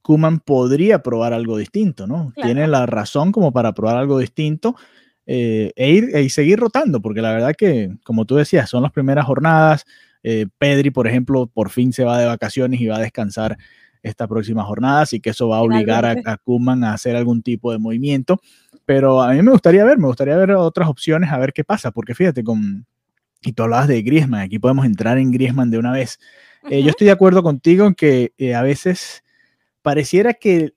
Kuman 0.00 0.40
podría 0.40 1.02
probar 1.02 1.34
algo 1.34 1.58
distinto, 1.58 2.06
¿no? 2.06 2.32
Tiene 2.34 2.66
la 2.66 2.86
razón 2.86 3.30
como 3.30 3.52
para 3.52 3.74
probar 3.74 3.98
algo 3.98 4.18
distinto 4.18 4.74
eh, 5.26 5.72
e 5.76 5.90
ir 5.90 6.16
e 6.16 6.30
seguir 6.30 6.58
rotando, 6.58 7.02
porque 7.02 7.20
la 7.20 7.32
verdad 7.32 7.54
que, 7.54 7.90
como 8.04 8.24
tú 8.24 8.36
decías, 8.36 8.70
son 8.70 8.82
las 8.82 8.92
primeras 8.92 9.26
jornadas. 9.26 9.84
Eh, 10.22 10.46
Pedri, 10.56 10.90
por 10.90 11.06
ejemplo, 11.06 11.46
por 11.46 11.68
fin 11.68 11.92
se 11.92 12.04
va 12.04 12.18
de 12.18 12.26
vacaciones 12.26 12.80
y 12.80 12.86
va 12.86 12.96
a 12.96 13.00
descansar 13.00 13.58
esta 14.02 14.26
próxima 14.26 14.64
jornada, 14.64 15.02
así 15.02 15.20
que 15.20 15.30
eso 15.30 15.48
va 15.48 15.58
a 15.58 15.62
obligar 15.62 16.04
a, 16.04 16.16
a 16.24 16.36
Kuman 16.36 16.84
a 16.84 16.92
hacer 16.92 17.16
algún 17.16 17.42
tipo 17.42 17.72
de 17.72 17.78
movimiento. 17.78 18.40
Pero 18.84 19.22
a 19.22 19.32
mí 19.32 19.42
me 19.42 19.50
gustaría 19.50 19.84
ver, 19.84 19.98
me 19.98 20.06
gustaría 20.06 20.36
ver 20.36 20.52
otras 20.52 20.88
opciones, 20.88 21.30
a 21.30 21.38
ver 21.38 21.52
qué 21.52 21.64
pasa, 21.64 21.90
porque 21.90 22.14
fíjate, 22.14 22.42
con, 22.42 22.86
y 23.42 23.52
tú 23.52 23.62
hablabas 23.62 23.88
de 23.88 24.02
Griezmann, 24.02 24.40
aquí 24.40 24.58
podemos 24.58 24.86
entrar 24.86 25.18
en 25.18 25.30
Griezmann 25.30 25.70
de 25.70 25.78
una 25.78 25.92
vez. 25.92 26.18
Eh, 26.70 26.82
yo 26.82 26.90
estoy 26.90 27.06
de 27.06 27.12
acuerdo 27.12 27.42
contigo 27.42 27.86
en 27.86 27.94
que 27.94 28.32
eh, 28.38 28.54
a 28.54 28.62
veces 28.62 29.22
pareciera 29.82 30.34
que 30.34 30.74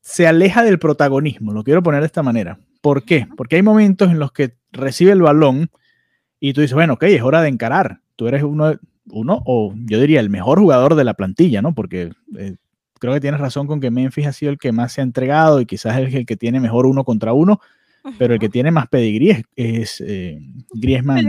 se 0.00 0.26
aleja 0.26 0.64
del 0.64 0.78
protagonismo, 0.78 1.52
lo 1.52 1.62
quiero 1.62 1.82
poner 1.82 2.00
de 2.00 2.06
esta 2.06 2.22
manera. 2.22 2.58
¿Por 2.80 3.04
qué? 3.04 3.28
Porque 3.36 3.56
hay 3.56 3.62
momentos 3.62 4.10
en 4.10 4.18
los 4.18 4.32
que 4.32 4.56
recibe 4.72 5.12
el 5.12 5.22
balón 5.22 5.70
y 6.40 6.52
tú 6.52 6.60
dices, 6.60 6.74
bueno, 6.74 6.94
ok, 6.94 7.04
es 7.04 7.22
hora 7.22 7.40
de 7.42 7.48
encarar. 7.48 8.01
Tú 8.16 8.28
eres 8.28 8.42
uno, 8.42 8.74
uno, 9.10 9.42
o 9.46 9.74
yo 9.76 10.00
diría 10.00 10.20
el 10.20 10.30
mejor 10.30 10.58
jugador 10.58 10.94
de 10.94 11.04
la 11.04 11.14
plantilla, 11.14 11.62
¿no? 11.62 11.74
Porque 11.74 12.12
eh, 12.38 12.56
creo 12.98 13.14
que 13.14 13.20
tienes 13.20 13.40
razón 13.40 13.66
con 13.66 13.80
que 13.80 13.90
Memphis 13.90 14.26
ha 14.26 14.32
sido 14.32 14.52
el 14.52 14.58
que 14.58 14.72
más 14.72 14.92
se 14.92 15.00
ha 15.00 15.04
entregado 15.04 15.60
y 15.60 15.66
quizás 15.66 15.98
es 15.98 16.14
el 16.14 16.26
que 16.26 16.36
tiene 16.36 16.60
mejor 16.60 16.86
uno 16.86 17.04
contra 17.04 17.32
uno, 17.32 17.60
pero 18.18 18.34
el 18.34 18.40
que 18.40 18.48
tiene 18.48 18.70
más 18.70 18.88
pedigrí 18.88 19.44
es, 19.54 20.02
eh, 20.06 20.40
Griezmann 20.72 21.24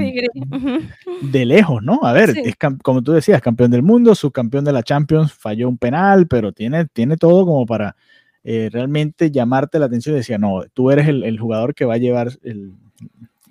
de 1.22 1.46
lejos, 1.46 1.84
¿no? 1.84 2.00
A 2.04 2.13
ver, 2.13 2.36
es 2.44 2.56
como 2.84 3.02
tú 3.02 3.12
decías, 3.12 3.42
campeón 3.42 3.72
del 3.72 3.84
mundo, 3.84 4.16
subcampeón 4.16 4.66
de 4.66 4.74
la 4.74 4.84
Champions, 4.84 5.34
falló 5.34 5.70
un 5.70 5.78
penal, 5.78 6.28
pero 6.28 6.52
tiene, 6.52 6.86
tiene 6.86 7.18
todo 7.18 7.46
como 7.46 7.66
para 7.66 7.96
eh, 8.44 8.70
realmente 8.72 9.32
llamarte 9.32 9.80
la 9.80 9.86
atención 9.86 10.16
y 10.16 10.18
decía, 10.20 10.38
no, 10.38 10.63
tú 10.74 10.92
eres 10.92 11.08
el, 11.08 11.40
jugador 11.40 11.74
que 11.74 11.86
va 11.86 11.94
a 11.94 11.98
llevar 11.98 12.32
el... 12.44 12.74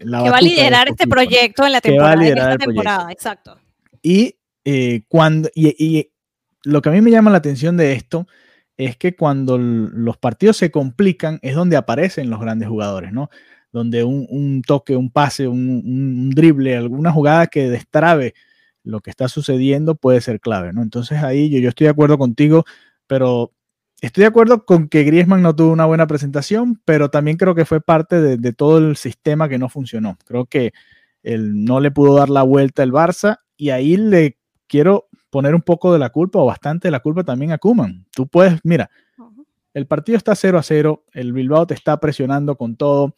La 0.04 0.23
que 0.23 0.30
va 0.30 0.38
a 0.38 0.40
liderar 0.40 0.88
este 0.88 1.06
proyecto 1.06 1.66
en 1.66 1.73
la 1.73 1.80
temporada, 1.80 2.26
en 2.26 2.38
esta 2.38 2.59
temporada, 2.59 3.12
exacto. 3.12 3.59
Y, 4.02 4.37
eh, 4.64 5.02
cuando, 5.09 5.49
y, 5.54 6.11
lo 6.64 6.82
que 6.82 6.88
a 6.88 6.92
mí 6.92 7.00
me 7.00 7.11
llama 7.11 7.30
la 7.30 7.38
atención 7.38 7.76
de 7.76 7.92
esto 7.92 8.26
es 8.76 8.97
que 8.97 9.14
cuando 9.14 9.59
los 9.59 10.16
partidos 10.16 10.56
se 10.56 10.71
complican 10.71 11.38
es 11.42 11.54
donde 11.54 11.76
aparecen 11.76 12.30
los 12.30 12.40
grandes 12.40 12.68
jugadores, 12.68 13.12
¿no? 13.12 13.30
Donde 13.73 14.04
un, 14.04 14.62
toque, 14.66 14.97
un 14.97 15.11
pase, 15.11 15.49
un, 15.49 15.82
un, 15.85 16.30
drible, 16.30 16.76
alguna 16.76 17.12
jugada 17.12 17.47
que 17.47 17.68
destrabe 17.68 18.35
lo 18.85 19.00
que 19.00 19.11
está 19.11 19.28
sucediendo 19.28 19.94
puede 19.94 20.21
ser 20.21 20.40
clave, 20.40 20.73
¿no? 20.73 20.82
Entonces 20.82 21.23
ahí 21.23 21.49
yo, 21.49 21.59
yo 21.59 21.68
estoy 21.68 21.87
de 21.87 21.90
acuerdo 21.90 22.18
contigo, 22.18 22.64
pero 23.06 23.52
estoy 24.02 24.23
de 24.23 24.28
acuerdo 24.28 24.66
con 24.66 24.88
que 24.88 25.04
Griezmann 25.04 25.42
no 25.42 25.56
tuvo 25.56 25.73
una 25.73 25.87
buena 25.87 26.06
presentación, 26.06 26.80
pero 26.85 27.09
también 27.09 27.37
creo 27.37 27.54
que 27.54 27.64
fue 27.64 27.80
parte 27.80 28.21
de, 28.21 28.37
de 28.37 28.52
todo 28.52 28.78
el 28.78 28.97
sistema 28.97 29.49
que 29.49 29.59
no 29.59 29.68
funcionó. 29.68 30.18
Creo 30.26 30.47
que 30.47 30.73
él 31.23 31.64
no 31.64 31.80
le 31.80 31.90
pudo 31.90 32.16
dar 32.16 32.28
la 32.28 32.42
vuelta 32.42 32.82
el 32.82 32.92
Barça 32.92 33.38
y 33.56 33.71
ahí 33.71 33.97
le 33.97 34.38
quiero 34.66 35.09
poner 35.30 35.54
un 35.54 35.62
poco 35.62 35.92
de 35.92 35.99
la 35.99 36.11
culpa 36.11 36.40
o 36.40 36.47
bastante 36.47 36.88
de 36.88 36.92
la 36.92 37.00
culpa 37.00 37.25
también 37.25 37.52
a 37.52 37.59
Kuman. 37.59 38.04
Tú 38.11 38.26
puedes, 38.26 38.59
mira, 38.64 38.90
el 39.73 39.87
partido 39.87 40.18
está 40.18 40.35
0 40.35 40.59
a 40.59 40.62
0, 40.62 41.04
el 41.12 41.32
Bilbao 41.32 41.66
te 41.66 41.75
está 41.75 41.99
presionando 41.99 42.56
con 42.56 42.76
todo. 42.76 43.14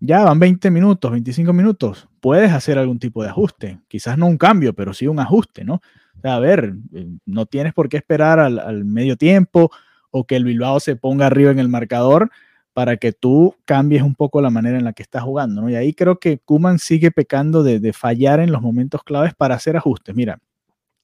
Ya 0.00 0.24
van 0.24 0.38
20 0.38 0.70
minutos, 0.70 1.10
25 1.10 1.52
minutos. 1.52 2.08
Puedes 2.20 2.52
hacer 2.52 2.78
algún 2.78 2.98
tipo 2.98 3.22
de 3.22 3.30
ajuste. 3.30 3.80
Quizás 3.88 4.18
no 4.18 4.26
un 4.26 4.36
cambio, 4.36 4.74
pero 4.74 4.92
sí 4.92 5.06
un 5.06 5.20
ajuste, 5.20 5.64
¿no? 5.64 5.80
a 6.22 6.38
ver, 6.40 6.74
eh, 6.92 7.06
no 7.24 7.46
tienes 7.46 7.72
por 7.72 7.88
qué 7.88 7.98
esperar 7.98 8.40
al, 8.40 8.58
al 8.58 8.84
medio 8.84 9.16
tiempo 9.16 9.70
o 10.16 10.24
que 10.24 10.36
el 10.36 10.44
Bilbao 10.44 10.80
se 10.80 10.96
ponga 10.96 11.26
arriba 11.26 11.50
en 11.50 11.58
el 11.58 11.68
marcador 11.68 12.30
para 12.72 12.96
que 12.96 13.12
tú 13.12 13.54
cambies 13.64 14.02
un 14.02 14.14
poco 14.14 14.42
la 14.42 14.50
manera 14.50 14.78
en 14.78 14.84
la 14.84 14.92
que 14.92 15.02
estás 15.02 15.22
jugando, 15.22 15.62
¿no? 15.62 15.70
Y 15.70 15.76
ahí 15.76 15.94
creo 15.94 16.18
que 16.18 16.38
Kuman 16.38 16.78
sigue 16.78 17.10
pecando 17.10 17.62
de, 17.62 17.92
fallar 17.94 18.38
en 18.40 18.52
los 18.52 18.60
momentos 18.60 19.02
claves 19.02 19.34
para 19.34 19.54
hacer 19.54 19.78
ajustes. 19.78 20.14
Mira, 20.14 20.38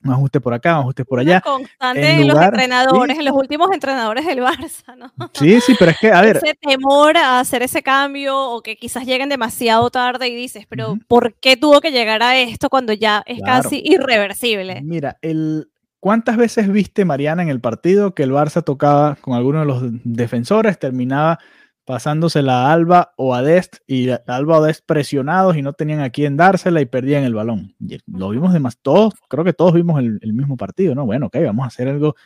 un 0.04 0.12
ajuste 0.12 0.40
por 0.40 0.52
acá, 0.52 0.74
un 0.74 0.80
ajuste 0.80 1.04
por 1.06 1.20
allá. 1.20 1.40
constante 1.40 2.10
en, 2.10 2.28
los 2.28 2.38
entrenadores, 2.38 3.18
en 3.18 3.24
los 3.24 3.34
últimos 3.34 3.70
entrenadores 3.72 4.26
del 4.26 4.40
Barça, 4.40 4.96
¿no? 4.98 5.10
Sí, 5.32 5.62
sí, 5.62 5.74
pero 5.78 5.92
es 5.92 5.98
que, 5.98 6.12
a 6.12 6.20
ver. 6.20 6.36
Ese 6.42 6.54
temor 6.60 7.16
a 7.16 7.40
hacer 7.40 7.62
ese 7.62 7.82
cambio 7.82 8.38
o 8.38 8.60
que 8.60 8.76
quizás 8.76 9.06
lleguen 9.06 9.30
demasiado 9.30 9.90
tarde 9.90 10.28
y 10.28 10.34
dices, 10.34 10.66
pero 10.68 10.98
¿por 11.08 11.34
qué 11.34 11.56
tuvo 11.56 11.80
que 11.80 11.90
llegar 11.90 12.22
a 12.22 12.38
esto 12.38 12.68
cuando 12.68 12.92
ya 12.92 13.22
es 13.24 13.40
casi 13.40 13.80
irreversible? 13.82 14.82
Mira, 14.82 15.16
el, 15.22 15.71
¿cuántas 16.02 16.36
veces 16.36 16.68
viste, 16.68 17.04
Mariana, 17.04 17.44
en 17.44 17.48
el 17.48 17.60
partido 17.60 18.12
que 18.12 18.24
el 18.24 18.32
Barça 18.32 18.64
tocaba 18.64 19.14
con 19.20 19.34
alguno 19.34 19.60
de 19.60 19.66
los 19.66 19.82
defensores, 20.02 20.76
terminaba 20.76 21.38
pasándosela 21.84 22.66
a 22.66 22.72
Alba 22.72 23.12
o 23.16 23.36
a 23.36 23.42
Dest 23.42 23.76
y 23.86 24.08
Alba 24.26 24.58
o 24.58 24.64
Dest 24.64 24.84
presionados 24.84 25.56
y 25.56 25.62
no 25.62 25.74
tenían 25.74 26.00
a 26.00 26.10
quién 26.10 26.36
dársela 26.36 26.80
y 26.80 26.86
perdían 26.86 27.22
el 27.22 27.34
balón. 27.34 27.76
lo 28.08 28.30
vimos 28.30 28.52
de 28.52 28.58
más, 28.58 28.78
todos, 28.78 29.14
creo 29.28 29.44
que 29.44 29.52
todos 29.52 29.74
vimos 29.74 30.00
el, 30.00 30.32
mismo 30.32 30.56
partido, 30.56 30.96
¿no? 30.96 31.06
Bueno, 31.06 31.26
ok, 31.26 31.36
vamos 31.44 31.64
a 31.64 31.68
hacer 31.68 31.86
algo 31.86 32.16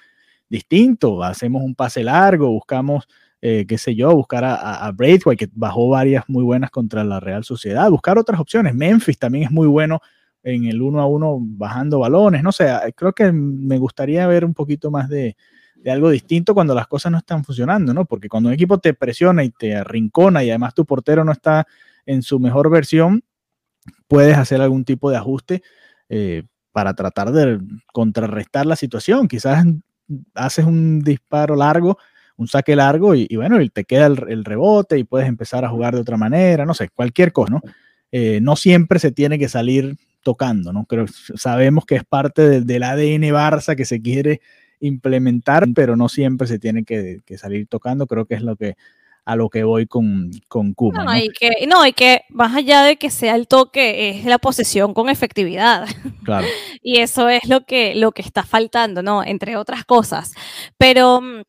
distinto, 0.48 1.22
hacemos 1.22 1.62
un 1.62 1.74
pase 1.74 2.02
largo, 2.02 2.48
buscamos, 2.48 3.06
eh, 3.42 3.66
qué 3.68 3.76
sé 3.76 3.94
yo, 3.94 4.10
buscar 4.16 4.42
a, 4.44 4.86
a, 4.86 4.92
Braithwaite, 4.92 5.46
que 5.46 5.52
bajó 5.54 5.90
varias 5.90 6.24
muy 6.28 6.44
buenas 6.44 6.70
contra 6.70 7.04
la 7.04 7.20
Real 7.20 7.44
Sociedad, 7.44 7.90
buscar 7.90 8.16
otras 8.16 8.40
opciones. 8.40 8.74
Memphis 8.74 9.18
también 9.18 9.44
es 9.44 9.50
muy 9.50 9.66
bueno 9.66 10.00
en 10.46 10.64
el 10.64 10.80
uno 10.80 11.00
a 11.00 11.06
uno 11.06 11.38
bajando 11.40 11.98
balones, 11.98 12.42
no 12.42 12.52
sé, 12.52 12.68
creo 12.94 13.12
que 13.12 13.32
me 13.32 13.78
gustaría 13.78 14.26
ver 14.28 14.44
un 14.44 14.54
poquito 14.54 14.92
más 14.92 15.08
de, 15.08 15.36
de 15.74 15.90
algo 15.90 16.08
distinto 16.10 16.54
cuando 16.54 16.74
las 16.74 16.86
cosas 16.86 17.10
no 17.10 17.18
están 17.18 17.44
funcionando, 17.44 17.92
¿no? 17.92 18.04
Porque 18.04 18.28
cuando 18.28 18.48
un 18.48 18.54
equipo 18.54 18.78
te 18.78 18.94
presiona 18.94 19.42
y 19.42 19.50
te 19.50 19.74
arrincona 19.74 20.44
y 20.44 20.50
además 20.50 20.74
tu 20.74 20.84
portero 20.84 21.24
no 21.24 21.32
está 21.32 21.66
en 22.06 22.22
su 22.22 22.38
mejor 22.38 22.70
versión, 22.70 23.24
puedes 24.06 24.36
hacer 24.36 24.60
algún 24.60 24.84
tipo 24.84 25.10
de 25.10 25.16
ajuste 25.16 25.62
eh, 26.08 26.44
para 26.72 26.94
tratar 26.94 27.32
de 27.32 27.60
contrarrestar 27.92 28.66
la 28.66 28.76
situación. 28.76 29.28
Quizás 29.28 29.64
haces 30.34 30.64
un 30.64 31.00
disparo 31.00 31.56
largo, 31.56 31.98
un 32.36 32.46
saque 32.46 32.76
largo 32.76 33.14
y, 33.14 33.28
bueno, 33.34 33.60
y 33.60 33.68
te 33.68 33.84
queda 33.84 34.06
el, 34.06 34.44
rebote 34.44 34.98
y 34.98 35.04
puedes 35.04 35.28
empezar 35.28 35.64
a 35.64 35.70
jugar 35.70 35.94
de 35.94 36.02
otra 36.02 36.16
manera, 36.16 36.64
no 36.64 36.74
sé, 36.74 36.88
cualquier 36.90 37.32
cosa, 37.32 37.52
¿no? 37.54 37.60
Eh, 38.12 38.40
no 38.40 38.54
siempre 38.56 38.98
se 39.00 39.10
tiene 39.10 39.38
que 39.38 39.48
salir 39.48 39.96
tocando, 40.26 40.72
¿no? 40.72 40.86
Creo, 40.86 41.06
sabemos 41.36 41.86
que 41.86 41.94
es 41.94 42.04
parte 42.04 42.48
del, 42.48 42.66
del 42.66 42.82
ADN 42.82 43.22
Barça 43.32 43.76
que 43.76 43.84
se 43.84 44.02
quiere 44.02 44.40
implementar, 44.80 45.68
pero 45.72 45.94
no 45.94 46.08
siempre 46.08 46.48
se 46.48 46.58
tiene 46.58 46.82
que, 46.82 47.20
salir 47.38 47.68
tocando. 47.68 48.08
Creo 48.08 48.26
que 48.26 48.34
es 48.34 48.42
lo 48.42 48.56
que 48.56 48.74
a 49.24 49.36
lo 49.36 49.48
que 49.48 49.62
voy 49.62 49.86
con, 49.86 50.32
con 50.48 50.74
Kuma. 50.74 51.04
No, 51.04 51.16
Y 51.16 51.28
que, 51.28 51.64
no, 51.68 51.86
y 51.86 51.92
que 51.92 52.22
más 52.28 52.56
allá 52.56 52.82
de 52.82 52.96
que 52.96 53.10
sea 53.10 53.36
el 53.36 53.46
toque, 53.46 54.10
es 54.10 54.24
la 54.24 54.38
posesión 54.38 54.94
con 54.94 55.08
efectividad. 55.08 55.86
Claro. 56.24 56.48
y 56.82 56.98
eso 56.98 57.28
es 57.28 57.48
lo 57.48 57.64
que, 57.64 57.94
lo 57.94 58.10
que 58.10 58.22
está 58.22 58.42
faltando, 58.42 59.04
¿no? 59.04 59.22
Entre 59.22 59.56
otras 59.56 59.84
cosas. 59.84 60.32
Pero 60.76 61.20
mm, 61.20 61.42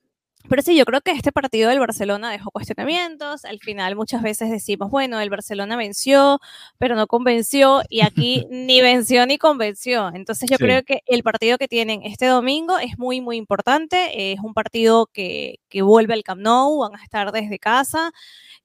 pero 0.49 0.61
sí, 0.61 0.75
yo 0.77 0.85
creo 0.85 1.01
que 1.01 1.11
este 1.11 1.31
partido 1.31 1.69
del 1.69 1.79
Barcelona 1.79 2.31
dejó 2.31 2.51
cuestionamientos. 2.51 3.45
Al 3.45 3.59
final 3.59 3.95
muchas 3.95 4.21
veces 4.21 4.49
decimos, 4.49 4.89
bueno, 4.89 5.19
el 5.19 5.29
Barcelona 5.29 5.75
venció, 5.75 6.39
pero 6.77 6.95
no 6.95 7.07
convenció. 7.07 7.81
Y 7.89 8.01
aquí 8.01 8.47
ni 8.51 8.81
venció 8.81 9.25
ni 9.25 9.37
convenció. 9.37 10.09
Entonces 10.13 10.49
yo 10.49 10.57
creo 10.57 10.83
que 10.83 11.01
el 11.07 11.23
partido 11.23 11.57
que 11.57 11.67
tienen 11.67 12.03
este 12.03 12.25
domingo 12.25 12.77
es 12.79 12.97
muy, 12.97 13.21
muy 13.21 13.37
importante. 13.37 14.33
Es 14.33 14.39
un 14.39 14.53
partido 14.53 15.07
que, 15.07 15.59
que 15.69 15.81
vuelve 15.81 16.13
al 16.13 16.23
Camp 16.23 16.41
Nou, 16.41 16.79
van 16.79 16.95
a 16.95 17.03
estar 17.03 17.31
desde 17.31 17.59
casa. 17.59 18.11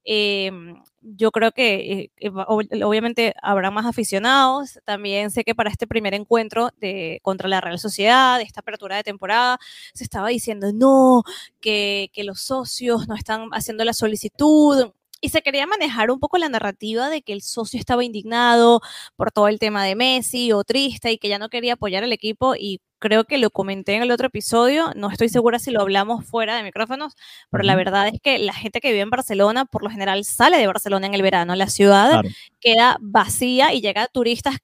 Em, 0.04 0.82
yo 1.00 1.30
creo 1.30 1.52
que 1.52 2.10
eh, 2.16 2.30
obviamente 2.30 3.34
habrá 3.42 3.70
más 3.70 3.86
aficionados. 3.86 4.78
También 4.84 5.30
sé 5.30 5.44
que 5.44 5.54
para 5.54 5.70
este 5.70 5.86
primer 5.86 6.14
encuentro 6.14 6.70
de, 6.78 7.20
contra 7.22 7.48
la 7.48 7.60
Real 7.60 7.78
Sociedad, 7.78 8.40
esta 8.40 8.60
apertura 8.60 8.96
de 8.96 9.04
temporada, 9.04 9.58
se 9.94 10.04
estaba 10.04 10.28
diciendo 10.28 10.72
no, 10.72 11.22
que 11.60 12.10
los 12.18 12.40
socios 12.40 13.08
no 13.08 13.14
están 13.14 13.48
haciendo 13.52 13.84
la 13.84 13.92
solicitud 13.94 14.92
y 15.22 15.30
se 15.30 15.40
quería 15.40 15.66
manejar 15.66 16.10
un 16.10 16.18
poco 16.18 16.36
la 16.36 16.48
narrativa 16.48 17.08
de 17.08 17.22
que 17.22 17.32
el 17.32 17.42
socio 17.42 17.78
estaba 17.78 18.04
indignado 18.04 18.80
por 19.16 19.30
todo 19.30 19.48
el 19.48 19.60
tema 19.60 19.84
de 19.84 19.94
Messi 19.94 20.52
o 20.52 20.64
triste 20.64 21.12
y 21.12 21.18
que 21.18 21.28
ya 21.28 21.38
no 21.38 21.48
quería 21.48 21.74
apoyar 21.74 22.02
al 22.04 22.12
equipo 22.12 22.54
y 22.56 22.80
creo 22.98 23.24
que 23.24 23.38
lo 23.38 23.50
comenté 23.50 23.94
en 23.94 24.02
el 24.02 24.10
otro 24.10 24.26
episodio, 24.28 24.92
no 24.96 25.10
estoy 25.10 25.28
segura 25.28 25.58
si 25.58 25.70
lo 25.70 25.80
hablamos 25.80 26.24
fuera 26.26 26.56
de 26.56 26.62
micrófonos, 26.62 27.14
pero 27.50 27.64
la 27.64 27.76
verdad 27.76 28.08
es 28.08 28.20
que 28.20 28.38
la 28.38 28.52
gente 28.52 28.80
que 28.80 28.88
vive 28.88 29.00
en 29.00 29.10
Barcelona 29.10 29.64
por 29.64 29.82
lo 29.82 29.90
general 29.90 30.24
sale 30.24 30.58
de 30.58 30.66
Barcelona 30.66 31.06
en 31.06 31.14
el 31.14 31.22
verano, 31.22 31.54
la 31.54 31.68
ciudad 31.68 32.22
queda 32.60 32.96
vacía 33.00 33.72
y 33.72 33.80
llega 33.80 34.08
turistas 34.08 34.56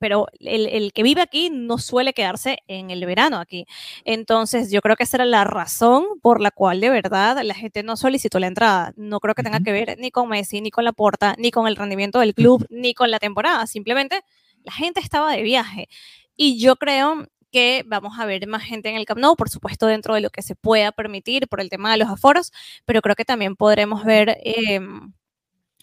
pero 0.00 0.26
el, 0.40 0.92
que 0.92 1.02
vive 1.02 1.20
aquí 1.20 1.50
no 1.50 1.78
suele 1.78 2.14
quedarse 2.14 2.58
en 2.66 2.90
el 2.90 3.04
verano 3.04 3.38
aquí. 3.38 3.66
Entonces, 4.04 4.72
yo 4.72 4.80
creo 4.80 4.96
que 4.96 5.04
esa 5.04 5.18
era 5.18 5.26
la 5.26 5.44
razón 5.44 6.06
por 6.22 6.40
la 6.40 6.50
cual 6.50 6.80
de 6.80 6.88
verdad 6.88 7.40
la 7.44 7.54
gente 7.54 7.82
no 7.82 7.96
solicitó 7.96 8.40
la 8.40 8.46
entrada. 8.46 8.92
No 8.96 9.20
creo 9.20 9.34
que 9.34 9.42
tenga 9.42 9.60
que 9.60 9.72
ver 9.72 9.96
ni 9.98 10.10
con 10.10 10.28
Messi, 10.28 10.62
ni 10.62 10.70
con 10.70 10.84
la 10.84 10.92
porta, 10.92 11.34
ni 11.38 11.50
con 11.50 11.68
el 11.68 11.76
rendimiento 11.76 12.18
del 12.18 12.34
club, 12.34 12.66
ni 12.70 12.94
con 12.94 13.10
la 13.10 13.18
temporada. 13.18 13.66
Simplemente 13.66 14.22
la 14.64 14.72
gente 14.72 15.00
estaba 15.00 15.32
de 15.32 15.42
viaje. 15.42 15.88
Y 16.34 16.58
yo 16.58 16.76
creo 16.76 17.26
que 17.52 17.84
vamos 17.86 18.18
a 18.18 18.24
ver 18.24 18.46
más 18.46 18.62
gente 18.62 18.88
en 18.88 18.96
el 18.96 19.04
Camp 19.04 19.20
Nou, 19.20 19.36
por 19.36 19.50
supuesto 19.50 19.86
dentro 19.86 20.14
de 20.14 20.22
lo 20.22 20.30
que 20.30 20.40
se 20.42 20.54
pueda 20.54 20.92
permitir 20.92 21.46
por 21.46 21.60
el 21.60 21.68
tema 21.68 21.92
de 21.92 21.98
los 21.98 22.08
aforos, 22.08 22.52
pero 22.86 23.02
creo 23.02 23.16
que 23.16 23.24
también 23.24 23.56
podremos 23.56 24.04
ver 24.04 24.38
em, 24.44 25.12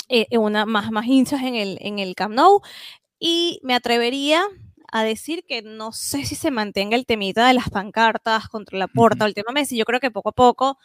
eh, 0.09 0.37
una, 0.37 0.65
más, 0.65 0.91
más 0.91 1.05
hinchas 1.05 1.41
en 1.43 1.55
el, 1.55 1.77
en 1.81 1.99
el 1.99 2.15
Camp 2.15 2.33
Nou. 2.33 2.61
Y 3.19 3.59
me 3.63 3.73
atrevería 3.73 4.43
a 4.91 5.03
decir 5.03 5.43
que 5.47 5.61
no 5.61 5.91
sé 5.91 6.25
si 6.25 6.35
se 6.35 6.51
mantenga 6.51 6.95
el 6.95 7.05
temita 7.05 7.47
de 7.47 7.53
las 7.53 7.69
pancartas 7.69 8.47
contra 8.49 8.77
la 8.77 8.87
porta 8.87 9.25
o 9.25 9.27
el 9.27 9.33
tema 9.33 9.51
Messi. 9.51 9.77
Yo 9.77 9.85
creo 9.85 9.99
que 9.99 10.11
poco 10.11 10.29
a 10.29 10.33
poco 10.33 10.77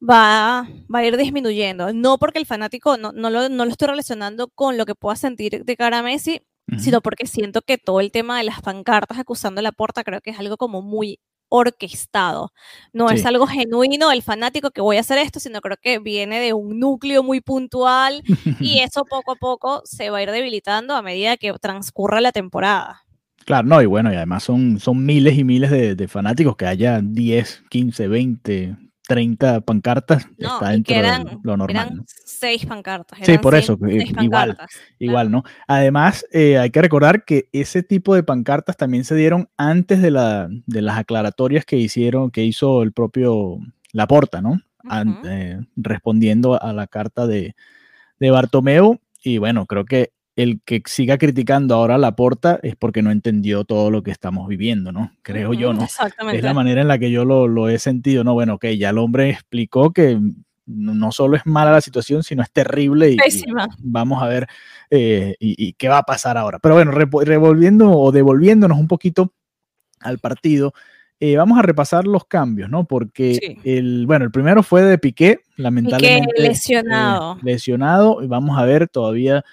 va, 0.00 0.68
va 0.92 0.98
a 0.98 1.04
ir 1.04 1.16
disminuyendo. 1.16 1.92
No 1.92 2.18
porque 2.18 2.38
el 2.38 2.46
fanático, 2.46 2.96
no, 2.96 3.12
no, 3.12 3.30
lo, 3.30 3.48
no 3.48 3.64
lo 3.64 3.70
estoy 3.70 3.88
relacionando 3.88 4.48
con 4.48 4.76
lo 4.76 4.86
que 4.86 4.94
pueda 4.94 5.16
sentir 5.16 5.64
de 5.64 5.76
cara 5.76 5.98
a 5.98 6.02
Messi, 6.02 6.42
sino 6.78 7.00
porque 7.00 7.26
siento 7.26 7.62
que 7.62 7.78
todo 7.78 8.00
el 8.00 8.12
tema 8.12 8.38
de 8.38 8.44
las 8.44 8.60
pancartas 8.60 9.18
acusando 9.18 9.60
a 9.60 9.62
la 9.62 9.72
porta 9.72 10.04
creo 10.04 10.20
que 10.20 10.30
es 10.30 10.38
algo 10.38 10.56
como 10.56 10.82
muy 10.82 11.18
orquestado. 11.48 12.52
No 12.92 13.10
es 13.10 13.24
algo 13.26 13.46
genuino 13.46 14.10
el 14.12 14.22
fanático 14.22 14.70
que 14.70 14.80
voy 14.80 14.96
a 14.96 15.00
hacer 15.00 15.18
esto, 15.18 15.40
sino 15.40 15.60
creo 15.60 15.76
que 15.80 15.98
viene 15.98 16.40
de 16.40 16.52
un 16.52 16.78
núcleo 16.78 17.22
muy 17.22 17.40
puntual 17.40 18.22
y 18.60 18.78
eso 18.80 19.04
poco 19.04 19.32
a 19.32 19.36
poco 19.36 19.82
se 19.84 20.10
va 20.10 20.18
a 20.18 20.22
ir 20.22 20.30
debilitando 20.30 20.94
a 20.94 21.02
medida 21.02 21.36
que 21.36 21.52
transcurra 21.54 22.20
la 22.20 22.32
temporada. 22.32 23.02
Claro, 23.44 23.66
no, 23.66 23.80
y 23.80 23.86
bueno, 23.86 24.12
y 24.12 24.16
además 24.16 24.42
son, 24.42 24.78
son 24.78 25.06
miles 25.06 25.38
y 25.38 25.44
miles 25.44 25.70
de, 25.70 25.94
de 25.94 26.08
fanáticos, 26.08 26.54
que 26.56 26.66
haya 26.66 27.00
10, 27.02 27.64
15, 27.70 28.08
20, 28.08 28.76
30 29.08 29.62
pancartas 29.62 30.28
está 30.36 30.68
dentro 30.68 30.94
de 30.94 31.38
lo 31.42 31.56
normal. 31.56 31.86
Eran 31.86 32.04
seis 32.06 32.66
pancartas. 32.66 33.18
sí, 33.22 33.38
por 33.38 33.54
eso, 33.54 33.78
igual, 34.20 34.58
igual, 34.98 35.30
¿no? 35.30 35.44
Además, 35.66 36.26
eh, 36.30 36.58
hay 36.58 36.70
que 36.70 36.82
recordar 36.82 37.24
que 37.24 37.48
ese 37.52 37.82
tipo 37.82 38.14
de 38.14 38.22
pancartas 38.22 38.76
también 38.76 39.04
se 39.04 39.14
dieron 39.14 39.48
antes 39.56 40.02
de, 40.02 40.10
la, 40.10 40.48
de 40.66 40.82
las 40.82 40.98
aclaratorias 40.98 41.64
que 41.64 41.76
hicieron, 41.78 42.30
que 42.30 42.44
hizo 42.44 42.82
el 42.82 42.92
propio 42.92 43.58
Laporta, 43.92 44.42
¿no? 44.42 44.60
Eh, 45.24 45.58
respondiendo 45.76 46.62
a 46.62 46.74
la 46.74 46.86
carta 46.86 47.26
de, 47.26 47.56
de 48.20 48.30
Bartomeu. 48.30 49.00
Y 49.24 49.38
bueno, 49.38 49.64
creo 49.64 49.86
que 49.86 50.12
el 50.38 50.60
que 50.64 50.80
siga 50.86 51.18
criticando 51.18 51.74
ahora 51.74 51.98
la 51.98 52.14
porta 52.14 52.60
es 52.62 52.76
porque 52.76 53.02
no 53.02 53.10
entendió 53.10 53.64
todo 53.64 53.90
lo 53.90 54.04
que 54.04 54.12
estamos 54.12 54.46
viviendo, 54.46 54.92
¿no? 54.92 55.10
Creo 55.22 55.52
yo, 55.52 55.72
¿no? 55.72 55.82
Exactamente. 55.82 56.38
Es 56.38 56.44
la 56.44 56.54
manera 56.54 56.80
en 56.80 56.86
la 56.86 56.96
que 56.96 57.10
yo 57.10 57.24
lo, 57.24 57.68
he 57.68 57.80
sentido, 57.80 58.22
¿no? 58.22 58.34
Bueno, 58.34 58.56
que 58.56 58.78
ya 58.78 58.90
el 58.90 58.98
hombre 58.98 59.30
explicó 59.30 59.92
que 59.92 60.16
no 60.64 61.10
solo 61.10 61.36
es 61.36 61.44
mala 61.44 61.72
la 61.72 61.80
situación, 61.80 62.22
sino 62.22 62.44
es 62.44 62.52
terrible 62.52 63.10
y, 63.10 63.16
vamos 63.78 64.22
a 64.22 64.28
ver 64.28 64.46
eh, 64.90 65.34
y, 65.40 65.72
qué 65.72 65.88
va 65.88 65.98
a 65.98 66.02
pasar 66.04 66.38
ahora. 66.38 66.60
Pero 66.60 66.76
bueno, 66.76 66.92
revolviendo 66.92 67.90
o 67.90 68.12
devolviéndonos 68.12 68.78
un 68.78 68.86
poquito 68.86 69.32
al 69.98 70.20
partido, 70.20 70.72
eh, 71.18 71.36
vamos 71.36 71.58
a 71.58 71.62
repasar 71.62 72.06
los 72.06 72.26
cambios, 72.26 72.70
¿no? 72.70 72.84
Porque 72.84 73.58
el, 73.64 74.06
bueno, 74.06 74.24
el 74.24 74.30
primero 74.30 74.62
fue 74.62 74.82
de 74.82 74.98
Piqué, 74.98 75.40
lamentablemente. 75.56 76.28
Piqué 76.28 76.48
lesionado. 76.48 77.38
Eh, 77.38 77.40
lesionado, 77.42 78.22
y 78.22 78.28
vamos 78.28 78.56
a 78.56 78.64
ver 78.64 78.88
todavía 78.88 79.44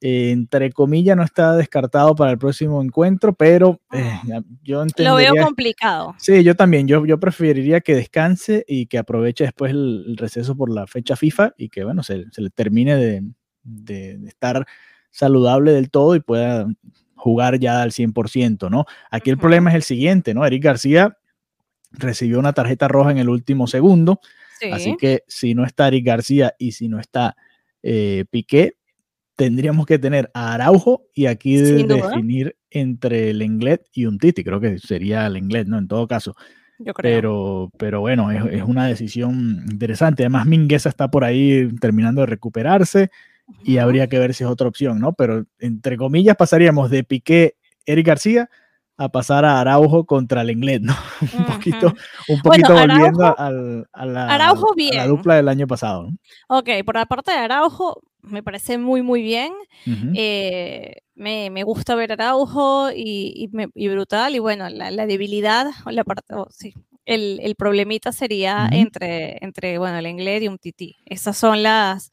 eh, 0.00 0.30
entre 0.30 0.72
comillas, 0.72 1.16
no 1.16 1.22
está 1.22 1.56
descartado 1.56 2.14
para 2.14 2.30
el 2.30 2.38
próximo 2.38 2.82
encuentro, 2.82 3.32
pero 3.32 3.80
eh, 3.92 4.20
ah. 4.32 4.42
yo 4.62 4.82
entendería... 4.82 5.30
Lo 5.30 5.34
veo 5.34 5.44
complicado. 5.44 6.14
Sí, 6.18 6.44
yo 6.44 6.54
también. 6.54 6.86
Yo, 6.86 7.06
yo 7.06 7.18
preferiría 7.18 7.80
que 7.80 7.94
descanse 7.94 8.64
y 8.68 8.86
que 8.86 8.98
aproveche 8.98 9.44
después 9.44 9.70
el, 9.72 10.16
receso 10.18 10.54
por 10.54 10.70
la 10.70 10.86
fecha 10.86 11.16
FIFA 11.16 11.54
y 11.56 11.70
que, 11.70 11.84
bueno, 11.84 12.02
se, 12.02 12.26
le 12.36 12.50
termine 12.50 12.96
de, 12.96 13.22
de, 13.62 14.18
estar 14.26 14.66
saludable 15.10 15.72
del 15.72 15.90
todo 15.90 16.14
y 16.14 16.20
pueda 16.20 16.66
jugar 17.14 17.58
ya 17.58 17.80
al 17.80 17.92
100%, 17.92 18.70
¿no? 18.70 18.84
Aquí 19.10 19.30
el 19.30 19.38
problema 19.38 19.70
es 19.70 19.76
el 19.76 19.82
siguiente, 19.82 20.34
¿no? 20.34 20.44
Eric 20.44 20.62
García 20.62 21.16
recibió 21.90 22.38
una 22.38 22.52
tarjeta 22.52 22.86
roja 22.86 23.12
en 23.12 23.18
el 23.18 23.30
último 23.30 23.66
segundo, 23.66 24.20
así 24.72 24.96
que 24.98 25.22
si 25.26 25.54
no 25.54 25.64
está 25.64 25.88
Eric 25.88 26.04
García 26.04 26.54
y 26.58 26.72
si 26.72 26.88
no 26.88 27.00
está 27.00 27.34
eh, 27.82 28.26
Piqué, 28.30 28.76
tendríamos 29.36 29.86
que 29.86 29.98
tener 29.98 30.30
a 30.34 30.54
Araujo 30.54 31.04
y 31.14 31.26
aquí 31.26 31.56
definir 31.56 32.56
entre 32.70 33.30
el 33.30 33.38
Lenglet 33.38 33.86
y 33.92 34.06
un 34.06 34.18
Titi. 34.18 34.42
Creo 34.42 34.60
que 34.60 34.78
sería 34.78 35.26
el 35.26 35.34
Lenglet, 35.34 35.68
¿no? 35.68 35.78
En 35.78 35.88
todo 35.88 36.08
caso. 36.08 36.34
Yo 36.78 36.92
creo. 36.92 37.16
Pero, 37.16 37.70
pero 37.78 38.00
bueno, 38.00 38.30
es, 38.30 38.62
una 38.62 38.86
decisión 38.86 39.64
interesante. 39.70 40.24
Además, 40.24 40.46
Mingueza 40.46 40.88
está 40.88 41.08
por 41.08 41.24
ahí 41.24 41.68
terminando 41.80 42.22
de 42.22 42.26
recuperarse 42.26 43.10
y 43.62 43.78
habría 43.78 44.08
que 44.08 44.18
ver 44.18 44.34
si 44.34 44.44
es 44.44 44.50
otra 44.50 44.68
opción, 44.68 44.98
¿no? 44.98 45.12
Pero 45.12 45.46
entre 45.58 45.96
comillas 45.96 46.36
pasaríamos 46.36 46.90
de 46.90 47.04
Piqué, 47.04 47.56
Eric 47.86 48.06
García 48.06 48.50
a 48.98 49.10
pasar 49.10 49.44
a 49.44 49.60
Araujo 49.60 50.06
contra 50.06 50.40
el 50.40 50.48
Lenglet, 50.48 50.82
¿no? 50.82 50.94
un 51.38 51.44
poquito, 51.44 51.94
un 52.28 52.40
poquito 52.40 52.72
volviendo 52.72 53.24
a, 53.24 53.50
la, 53.50 55.06
dupla 55.06 55.36
del 55.36 55.48
año 55.48 55.66
pasado. 55.66 56.10
¿no? 56.10 56.18
Ok, 56.48 56.70
por 56.84 56.94
la 56.94 57.06
parte 57.06 57.32
de 57.32 57.38
Araujo, 57.38 58.02
me 58.26 58.42
parece 58.42 58.78
muy, 58.78 59.02
muy 59.02 59.22
bien. 59.22 59.52
Eh, 60.14 61.02
me, 61.14 61.50
me, 61.50 61.62
gusta 61.62 61.94
ver 61.94 62.12
Araujo 62.12 62.90
y, 62.90 63.50
y, 63.74 63.88
brutal. 63.88 64.34
Y 64.34 64.38
bueno, 64.38 64.68
la, 64.68 64.90
la 64.90 65.06
debilidad, 65.06 65.70
la 65.86 66.04
parte, 66.04 66.34
oh, 66.34 66.48
sí, 66.50 66.74
el, 67.04 67.40
el, 67.42 67.54
problemita 67.54 68.12
sería 68.12 68.68
entre, 68.72 69.38
entre, 69.40 69.78
bueno, 69.78 69.98
el 69.98 70.06
inglés 70.06 70.42
y 70.42 70.48
un 70.48 70.58
tití. 70.58 70.96
Esas 71.06 71.36
son 71.36 71.62
las... 71.62 72.10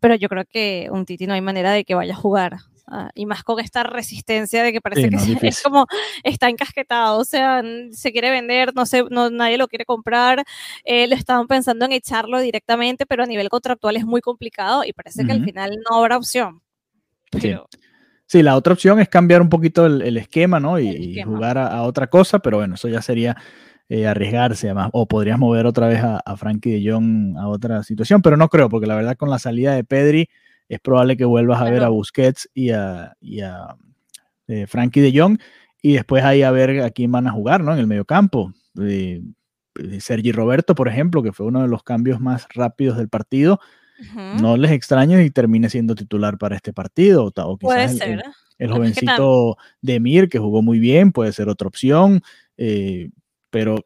Pero 0.00 0.14
yo 0.14 0.28
creo 0.28 0.44
que 0.44 0.88
un 0.92 1.04
tití 1.04 1.26
no 1.26 1.34
hay 1.34 1.40
manera 1.40 1.72
de 1.72 1.84
que 1.84 1.94
vaya 1.94 2.14
a 2.14 2.16
jugar. 2.16 2.58
Ah, 2.90 3.10
y 3.14 3.26
más 3.26 3.44
con 3.44 3.60
esta 3.60 3.82
resistencia 3.82 4.62
de 4.62 4.72
que 4.72 4.80
parece 4.80 5.10
que 5.10 5.48
es 5.48 5.62
como 5.62 5.84
está 6.24 6.48
encasquetado, 6.48 7.18
o 7.18 7.24
sea, 7.24 7.62
se 7.90 8.12
quiere 8.12 8.30
vender, 8.30 8.74
no 8.74 8.86
sé, 8.86 9.04
no, 9.10 9.28
nadie 9.28 9.58
lo 9.58 9.68
quiere 9.68 9.84
comprar, 9.84 10.42
eh, 10.84 11.06
lo 11.06 11.14
estaban 11.14 11.46
pensando 11.46 11.84
en 11.84 11.92
echarlo 11.92 12.40
directamente, 12.40 13.04
pero 13.04 13.24
a 13.24 13.26
nivel 13.26 13.50
contractual 13.50 13.96
es 13.96 14.06
muy 14.06 14.22
complicado 14.22 14.84
y 14.84 14.94
parece 14.94 15.26
que 15.26 15.32
al 15.32 15.44
final 15.44 15.72
no 15.88 15.98
habrá 15.98 16.16
opción. 16.16 16.62
Sí. 18.26 18.42
la 18.42 18.56
otra 18.56 18.72
opción 18.72 19.00
es 19.00 19.08
cambiar 19.10 19.42
un 19.42 19.50
poquito 19.50 19.84
el, 19.84 20.16
esquema, 20.16 20.58
¿no? 20.58 20.80
Y, 20.80 21.22
jugar 21.22 21.58
a, 21.58 21.82
otra 21.82 22.06
cosa, 22.06 22.38
pero 22.38 22.56
bueno, 22.56 22.76
eso 22.76 22.88
ya 22.88 23.02
sería 23.02 23.36
eh, 23.90 24.06
arriesgarse, 24.06 24.68
además, 24.68 24.88
o 24.94 25.06
podrías 25.06 25.38
mover 25.38 25.66
otra 25.66 25.88
vez 25.88 26.02
a, 26.02 26.20
a 26.24 26.36
Frankie 26.38 26.80
de 26.80 26.90
Jong 26.90 27.36
a 27.36 27.48
otra 27.48 27.82
situación, 27.82 28.22
pero 28.22 28.38
no 28.38 28.48
creo, 28.48 28.70
porque 28.70 28.86
la 28.86 28.96
verdad 28.96 29.18
con 29.18 29.28
la 29.28 29.38
salida 29.38 29.74
de 29.74 29.84
Pedri, 29.84 30.30
es 30.68 30.80
probable 30.80 31.16
que 31.16 31.24
vuelvas 31.24 31.60
a 31.60 31.70
ver 31.70 31.82
a 31.82 31.88
Busquets 31.88 32.48
y 32.54 32.70
a, 32.70 33.14
eh, 34.46 34.66
Frankie 34.66 35.00
de 35.00 35.18
Jong 35.18 35.38
y 35.82 35.94
después 35.94 36.24
ahí 36.24 36.42
a 36.42 36.50
ver 36.50 36.82
a 36.82 36.90
quién 36.90 37.12
van 37.12 37.26
a 37.26 37.32
jugar, 37.32 37.62
¿no? 37.62 37.72
En 37.72 37.78
el 37.78 37.86
medio 37.86 38.04
campo. 38.04 38.52
Eh, 38.80 39.22
Sergi 40.00 40.32
Roberto, 40.32 40.74
por 40.74 40.88
ejemplo, 40.88 41.22
que 41.22 41.32
fue 41.32 41.46
uno 41.46 41.62
de 41.62 41.68
los 41.68 41.82
cambios 41.82 42.20
más 42.20 42.46
rápidos 42.54 42.96
del 42.98 43.08
partido, 43.08 43.60
no 44.40 44.56
les 44.56 44.70
extraño 44.70 45.20
y 45.20 45.30
termine 45.30 45.68
siendo 45.68 45.94
titular 45.94 46.38
para 46.38 46.54
este 46.56 46.72
partido. 46.72 47.32
O, 47.34 47.56
puede 47.56 47.88
ser. 47.88 48.22
El, 48.58 48.70
jovencito 48.70 49.56
Demir, 49.82 50.28
que 50.28 50.38
jugó 50.38 50.62
muy 50.62 50.78
bien, 50.78 51.12
puede 51.12 51.32
ser 51.32 51.48
otra 51.48 51.68
opción. 51.68 52.22
Eh, 52.56 53.10
pero, 53.50 53.84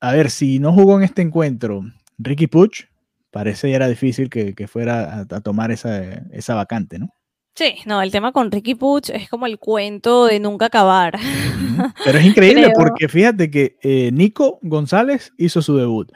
a 0.00 0.12
ver, 0.12 0.30
si 0.30 0.58
no 0.58 0.72
jugó 0.72 0.96
en 0.96 1.04
este 1.04 1.22
encuentro 1.22 1.84
Ricky 2.18 2.46
Puch, 2.48 2.86
parece 3.32 3.70
ya 3.70 3.76
era 3.76 3.88
difícil 3.88 4.30
que, 4.30 4.68
fuera 4.68 5.20
a, 5.28 5.40
tomar 5.40 5.72
esa, 5.72 6.00
esa 6.30 6.54
vacante, 6.54 7.00
¿no? 7.00 7.12
Sí, 7.54 7.74
no, 7.84 8.00
el 8.00 8.10
tema 8.10 8.32
con 8.32 8.50
Ricky 8.50 8.74
Puch 8.74 9.10
es 9.10 9.28
como 9.28 9.46
el 9.46 9.58
cuento 9.58 10.26
de 10.26 10.40
nunca 10.40 10.66
acabar. 10.66 11.18
Pero 12.04 12.18
es 12.18 12.24
increíble 12.24 12.70
porque 12.74 13.08
fíjate 13.08 13.50
que 13.50 13.76
eh, 13.82 14.10
Nico 14.12 14.58
González 14.62 15.32
hizo 15.36 15.60
su 15.60 15.76
debut, 15.76 16.10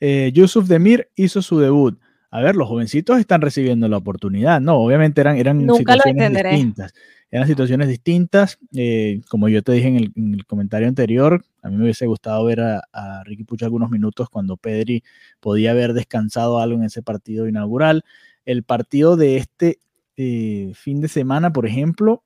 eh, 0.00 0.30
Yusuf 0.32 0.66
Demir 0.66 1.08
hizo 1.14 1.42
su 1.42 1.60
debut. 1.60 2.00
A 2.32 2.40
ver, 2.40 2.56
los 2.56 2.68
jovencitos 2.68 3.18
están 3.18 3.40
recibiendo 3.40 3.88
la 3.88 3.96
oportunidad, 3.96 4.60
¿no? 4.60 4.76
Obviamente 4.76 5.20
eran, 5.20 5.36
eran 5.36 5.68
situaciones 5.74 6.32
distintas. 6.32 6.94
Eran 7.30 7.46
situaciones 7.46 7.88
distintas. 7.88 8.58
Eh, 8.74 9.20
como 9.28 9.48
yo 9.48 9.62
te 9.62 9.72
dije 9.72 9.88
en 9.88 10.34
el, 10.34 10.46
comentario 10.46 10.88
anterior, 10.88 11.44
a 11.62 11.68
mí 11.70 11.76
me 11.76 11.84
hubiese 11.84 12.06
gustado 12.06 12.44
ver 12.44 12.60
a, 12.60 12.82
a 12.92 13.22
Ricky 13.24 13.44
Puch 13.44 13.62
algunos 13.62 13.90
minutos 13.90 14.28
cuando 14.28 14.56
Pedri 14.56 15.04
podía 15.38 15.70
haber 15.70 15.92
descansado 15.92 16.58
algo 16.58 16.76
en 16.78 16.84
ese 16.84 17.02
partido 17.02 17.46
inaugural. 17.46 18.04
El 18.44 18.64
partido 18.64 19.16
de 19.16 19.36
este 19.36 19.78
eh, 20.16 20.72
fin 20.74 21.00
de 21.00 21.08
semana, 21.08 21.50
por 21.50 21.66
ejemplo, 21.66 22.22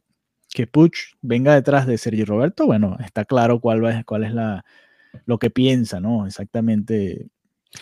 que 0.49 0.67
Puch 0.67 1.15
venga 1.23 1.55
detrás 1.55 1.87
de 1.87 1.97
Sergio 1.97 2.25
Roberto, 2.27 2.67
bueno, 2.67 2.97
está 3.05 3.25
claro 3.25 3.61
cuál, 3.61 3.85
va, 3.85 4.03
cuál 4.05 4.25
es 4.25 4.35
la, 4.35 4.65
lo 5.27 5.39
que 5.39 5.51
piensa, 5.51 6.01
¿no? 6.01 6.27
Exactamente 6.27 7.29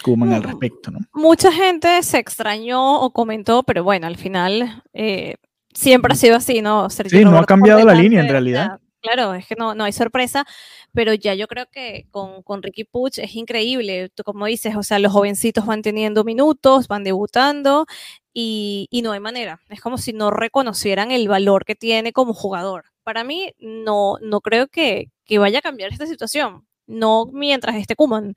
Kuman 0.02 0.32
al 0.32 0.42
mm, 0.42 0.44
respecto, 0.44 0.90
¿no? 0.90 0.98
Mucha 1.14 1.50
gente 1.50 2.02
se 2.02 2.18
extrañó 2.18 3.00
o 3.00 3.12
comentó, 3.12 3.62
pero 3.62 3.84
bueno, 3.84 4.06
al 4.06 4.16
final 4.16 4.82
eh, 4.92 5.36
siempre 5.74 6.12
ha 6.12 6.16
sido 6.16 6.36
así, 6.36 6.62
¿no? 6.62 6.88
Sergio 6.90 7.18
sí, 7.18 7.24
no 7.24 7.38
ha 7.38 7.44
cambiado 7.44 7.84
la 7.84 7.94
línea 7.94 8.20
en 8.20 8.28
realidad. 8.28 8.80
Claro, 9.02 9.34
es 9.34 9.46
que 9.48 9.56
no, 9.56 9.74
no 9.74 9.82
hay 9.82 9.92
sorpresa, 9.92 10.46
pero 10.92 11.12
ya 11.12 11.34
yo 11.34 11.48
creo 11.48 11.66
que 11.72 12.06
con, 12.12 12.42
con 12.44 12.62
Ricky 12.62 12.84
Puch 12.84 13.18
es 13.18 13.34
increíble. 13.34 14.10
Tú 14.14 14.22
como 14.22 14.46
dices, 14.46 14.76
o 14.76 14.84
sea, 14.84 15.00
los 15.00 15.12
jovencitos 15.12 15.66
van 15.66 15.82
teniendo 15.82 16.22
minutos, 16.22 16.86
van 16.86 17.02
debutando 17.02 17.86
y, 18.32 18.86
y, 18.92 19.02
no 19.02 19.10
hay 19.12 19.18
manera. 19.20 19.60
Es 19.70 19.80
como 19.80 19.98
si 19.98 20.12
no 20.12 20.30
reconocieran 20.30 21.10
el 21.10 21.26
valor 21.28 21.64
que 21.64 21.74
tiene 21.74 22.12
como 22.12 22.32
jugador. 22.32 22.84
Para 23.02 23.24
mí, 23.24 23.52
no, 23.58 24.18
no 24.22 24.40
creo 24.40 24.68
que, 24.68 25.10
que 25.24 25.38
vaya 25.38 25.58
a 25.58 25.62
cambiar 25.62 25.92
esta 25.92 26.06
situación. 26.06 26.66
No 26.86 27.26
mientras 27.32 27.76
esté 27.76 27.96
Kuman. 27.96 28.34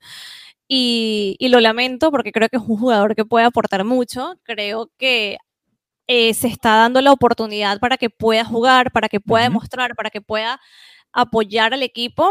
Y, 0.68 1.36
y, 1.38 1.48
lo 1.48 1.60
lamento 1.60 2.10
porque 2.10 2.32
creo 2.32 2.48
que 2.48 2.56
es 2.56 2.62
un 2.66 2.78
jugador 2.78 3.14
que 3.14 3.24
puede 3.24 3.46
aportar 3.46 3.84
mucho. 3.84 4.34
Creo 4.44 4.90
que 4.98 5.38
eh, 6.06 6.34
se 6.34 6.48
está 6.48 6.76
dando 6.76 7.00
la 7.00 7.12
oportunidad 7.12 7.80
para 7.80 7.96
que 7.96 8.10
pueda 8.10 8.44
jugar, 8.44 8.92
para 8.92 9.08
que 9.08 9.20
pueda 9.20 9.44
demostrar, 9.44 9.94
para 9.96 10.10
que 10.10 10.20
pueda 10.20 10.60
apoyar 11.12 11.74
al 11.74 11.82
equipo. 11.82 12.30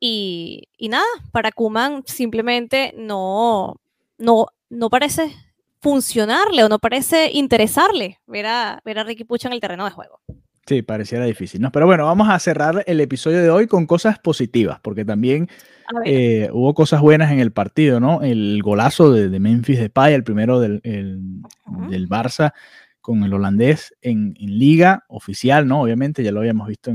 Y, 0.00 0.68
nada, 0.78 1.04
para 1.32 1.52
Kuman 1.52 2.02
simplemente 2.06 2.94
no, 2.96 3.80
no, 4.18 4.46
no 4.68 4.90
parece 4.90 5.34
funcionarle 5.80 6.64
o 6.64 6.68
no 6.68 6.78
parece 6.78 7.30
interesarle 7.32 8.18
ver 8.26 8.46
a, 8.46 8.80
ver 8.84 8.98
a 8.98 9.04
Ricky 9.04 9.24
Pucha 9.24 9.48
en 9.48 9.54
el 9.54 9.60
terreno 9.60 9.84
de 9.84 9.92
juego. 9.92 10.20
Sí, 10.66 10.82
pareciera 10.82 11.24
difícil, 11.24 11.60
¿no? 11.60 11.70
Pero 11.70 11.86
bueno, 11.86 12.06
vamos 12.06 12.28
a 12.28 12.38
cerrar 12.40 12.82
el 12.88 13.00
episodio 13.00 13.40
de 13.40 13.50
hoy 13.50 13.68
con 13.68 13.86
cosas 13.86 14.18
positivas, 14.18 14.80
porque 14.82 15.04
también 15.04 15.48
eh, 16.04 16.50
hubo 16.52 16.74
cosas 16.74 17.00
buenas 17.00 17.30
en 17.30 17.38
el 17.38 17.52
partido, 17.52 18.00
¿no? 18.00 18.22
El 18.22 18.60
golazo 18.64 19.12
de, 19.12 19.28
de 19.28 19.38
Memphis 19.38 19.78
Depay, 19.78 20.12
el 20.12 20.24
primero 20.24 20.58
del, 20.58 20.80
del 20.82 22.08
Barça, 22.08 22.52
con 23.06 23.22
el 23.22 23.32
holandés 23.32 23.94
en, 24.02 24.34
liga 24.40 25.04
oficial, 25.06 25.68
¿no? 25.68 25.82
Obviamente 25.82 26.24
ya 26.24 26.32
lo 26.32 26.40
habíamos 26.40 26.66
visto 26.66 26.90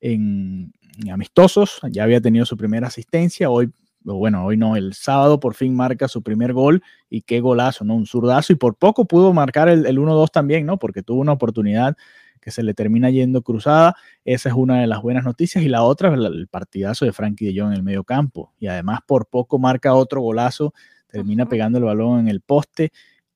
en, 0.00 0.72
amistosos, 1.08 1.78
ya 1.92 2.02
había 2.02 2.20
tenido 2.20 2.44
su 2.44 2.56
primera 2.56 2.88
asistencia, 2.88 3.48
hoy, 3.48 3.70
bueno, 4.00 4.44
hoy 4.44 4.56
no, 4.56 4.74
el 4.74 4.94
sábado 4.94 5.38
por 5.38 5.54
fin 5.54 5.76
marca 5.76 6.08
su 6.08 6.24
primer 6.24 6.52
gol 6.52 6.82
y 7.08 7.22
qué 7.22 7.38
golazo, 7.38 7.84
¿no? 7.84 7.94
Un 7.94 8.04
zurdazo 8.04 8.52
y 8.52 8.56
por 8.56 8.74
poco 8.74 9.04
pudo 9.04 9.32
marcar 9.32 9.68
el, 9.68 9.84
1-2 9.84 10.32
también, 10.32 10.66
¿no? 10.66 10.76
Porque 10.80 11.04
tuvo 11.04 11.20
una 11.20 11.30
oportunidad 11.30 11.96
que 12.40 12.50
se 12.50 12.64
le 12.64 12.74
termina 12.74 13.08
yendo 13.08 13.42
cruzada. 13.42 13.94
Esa 14.24 14.48
es 14.48 14.56
una 14.56 14.80
de 14.80 14.88
las 14.88 15.02
buenas 15.02 15.22
noticias. 15.22 15.62
Y 15.62 15.68
la 15.68 15.84
otra, 15.84 16.12
el 16.12 16.48
partidazo 16.48 17.04
de 17.04 17.12
Frankie 17.12 17.52
de 17.52 17.60
Jong 17.60 17.70
en 17.70 17.76
el 17.76 17.84
medio 17.84 18.02
campo. 18.02 18.52
Y 18.58 18.66
además 18.66 18.98
por 19.06 19.26
poco 19.26 19.60
marca 19.60 19.94
otro 19.94 20.20
golazo, 20.20 20.74
termina 21.06 21.46
pegando 21.46 21.78
el 21.78 21.84
balón 21.84 22.18
en 22.18 22.28
el 22.28 22.40
poste 22.40 22.90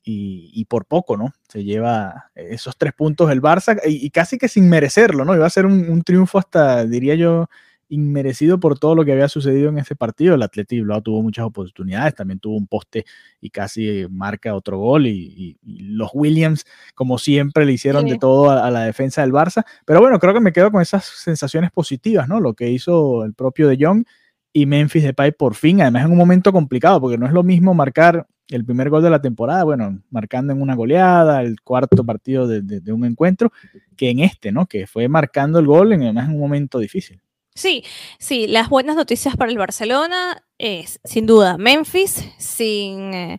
y, 0.08 0.64
por 0.66 0.86
poco, 0.86 1.16
¿no? 1.16 1.32
Se 1.48 1.64
lleva 1.64 2.30
esos 2.36 2.78
tres 2.78 2.92
puntos 2.92 3.28
el 3.32 3.42
Barça 3.42 3.80
y, 3.84 4.08
casi 4.10 4.38
que 4.38 4.46
sin 4.46 4.68
merecerlo, 4.68 5.24
¿no? 5.24 5.34
Iba 5.34 5.46
a 5.46 5.50
ser 5.50 5.66
un, 5.66 6.02
triunfo 6.02 6.38
hasta, 6.38 6.84
diría 6.84 7.16
yo, 7.16 7.48
inmerecido 7.88 8.60
por 8.60 8.78
todo 8.78 8.94
lo 8.94 9.04
que 9.04 9.12
había 9.12 9.28
sucedido 9.28 9.68
en 9.68 9.78
ese 9.78 9.96
partido. 9.96 10.36
El 10.36 10.42
Atleti 10.42 10.76
Bilbao 10.76 11.02
tuvo 11.02 11.22
muchas 11.22 11.44
oportunidades, 11.44 12.14
también 12.14 12.38
tuvo 12.38 12.56
un 12.56 12.68
poste 12.68 13.04
y 13.40 13.50
casi 13.50 14.06
marca 14.08 14.54
otro 14.54 14.78
gol. 14.78 15.08
Y, 15.08 15.58
los 15.64 16.10
Williams, 16.14 16.66
como 16.94 17.18
siempre, 17.18 17.64
le 17.64 17.72
hicieron 17.72 18.06
de 18.06 18.16
todo 18.16 18.52
a, 18.52 18.70
la 18.70 18.84
defensa 18.84 19.22
del 19.22 19.32
Barça. 19.32 19.64
Pero 19.84 20.00
bueno, 20.00 20.20
creo 20.20 20.34
que 20.34 20.40
me 20.40 20.52
quedo 20.52 20.70
con 20.70 20.82
esas 20.82 21.04
sensaciones 21.04 21.72
positivas, 21.72 22.28
¿no? 22.28 22.38
Lo 22.38 22.54
que 22.54 22.70
hizo 22.70 23.24
el 23.24 23.34
propio 23.34 23.66
De 23.66 23.76
Jong 23.80 24.04
y 24.52 24.66
Memphis 24.66 25.02
Depay 25.02 25.32
por 25.32 25.56
fin, 25.56 25.82
además 25.82 26.04
en 26.04 26.12
un 26.12 26.16
momento 26.16 26.52
complicado, 26.52 27.00
porque 27.00 27.18
no 27.18 27.26
es 27.26 27.32
lo 27.32 27.42
mismo 27.42 27.74
marcar 27.74 28.26
el 28.48 28.64
primer 28.64 28.90
gol 28.90 29.02
de 29.02 29.10
la 29.10 29.20
temporada, 29.20 29.64
bueno, 29.64 30.00
marcando 30.10 30.52
en 30.52 30.62
una 30.62 30.74
goleada, 30.74 31.42
el 31.42 31.60
cuarto 31.60 32.04
partido 32.04 32.46
de, 32.46 32.92
un 32.92 33.04
encuentro, 33.04 33.52
que 33.96 34.10
en 34.10 34.20
este, 34.20 34.52
¿no? 34.52 34.66
Que 34.66 34.86
fue 34.86 35.08
marcando 35.08 35.58
el 35.58 35.66
gol 35.66 35.92
en, 35.92 36.02
en 36.02 36.18
un 36.18 36.38
momento 36.38 36.78
difícil. 36.78 37.20
Sí, 37.56 37.84
sí, 38.18 38.46
las 38.46 38.68
buenas 38.68 38.96
noticias 38.96 39.34
para 39.34 39.50
el 39.50 39.56
Barcelona 39.56 40.44
es, 40.58 41.00
sin 41.04 41.24
duda, 41.24 41.56
Memphis, 41.56 42.28
sin, 42.36 43.14
eh, 43.14 43.38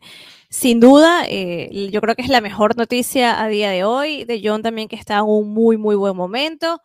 sin 0.49 0.79
duda, 0.79 1.23
eh, 1.27 1.89
yo 1.91 2.01
creo 2.01 2.15
que 2.15 2.23
es 2.23 2.29
la 2.29 2.41
mejor 2.41 2.75
noticia 2.77 3.39
a 3.41 3.47
día 3.47 3.69
de 3.69 3.83
hoy, 3.83 4.23
de 4.25 4.41
John 4.43 4.63
también 4.63 4.87
que 4.87 4.95
está 4.95 5.17
en 5.19 5.25
un 5.25 5.53
muy, 5.53 5.77
muy 5.77 5.95
buen 5.95 6.17
momento, 6.17 6.81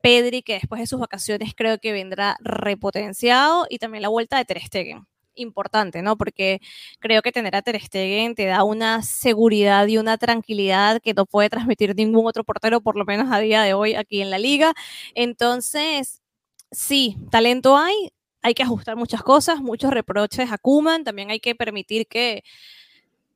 Pedri 0.00 0.42
que 0.42 0.54
después 0.54 0.80
de 0.80 0.86
sus 0.86 1.00
vacaciones 1.00 1.54
creo 1.56 1.78
que 1.80 1.90
vendrá 1.90 2.36
repotenciado 2.40 3.66
y 3.68 3.78
también 3.78 4.02
la 4.02 4.08
vuelta 4.08 4.38
de 4.38 4.44
Ter 4.44 4.62
Stegen 4.62 5.08
importante, 5.36 6.02
¿no? 6.02 6.16
Porque 6.16 6.60
creo 6.98 7.22
que 7.22 7.32
tener 7.32 7.54
a 7.56 7.62
Ter 7.62 7.80
Stegen 7.80 8.34
te 8.34 8.46
da 8.46 8.64
una 8.64 9.02
seguridad 9.02 9.86
y 9.86 9.98
una 9.98 10.18
tranquilidad 10.18 11.00
que 11.00 11.14
no 11.14 11.26
puede 11.26 11.50
transmitir 11.50 11.94
ningún 11.94 12.26
otro 12.26 12.44
portero, 12.44 12.80
por 12.80 12.96
lo 12.96 13.04
menos 13.04 13.32
a 13.32 13.38
día 13.38 13.62
de 13.62 13.74
hoy 13.74 13.94
aquí 13.94 14.20
en 14.20 14.30
la 14.30 14.38
liga. 14.38 14.74
Entonces, 15.14 16.22
sí, 16.70 17.16
talento 17.30 17.76
hay, 17.76 18.12
hay 18.42 18.54
que 18.54 18.62
ajustar 18.62 18.96
muchas 18.96 19.22
cosas, 19.22 19.60
muchos 19.60 19.90
reproches 19.90 20.50
a 20.50 20.58
Kuman, 20.58 21.04
también 21.04 21.30
hay 21.30 21.40
que 21.40 21.54
permitir 21.54 22.06
que, 22.06 22.42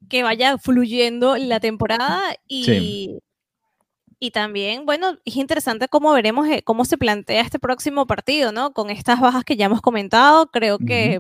que 0.08 0.22
vaya 0.22 0.58
fluyendo 0.58 1.36
la 1.36 1.60
temporada 1.60 2.22
y... 2.48 3.18
Y 4.22 4.32
también, 4.32 4.84
bueno, 4.84 5.16
es 5.24 5.36
interesante 5.36 5.88
cómo 5.88 6.12
veremos 6.12 6.46
eh, 6.46 6.62
cómo 6.62 6.84
se 6.84 6.98
plantea 6.98 7.40
este 7.40 7.58
próximo 7.58 8.06
partido, 8.06 8.52
¿no? 8.52 8.74
Con 8.74 8.90
estas 8.90 9.18
bajas 9.18 9.44
que 9.44 9.56
ya 9.56 9.64
hemos 9.64 9.80
comentado, 9.80 10.50
creo 10.50 10.76
que 10.78 11.18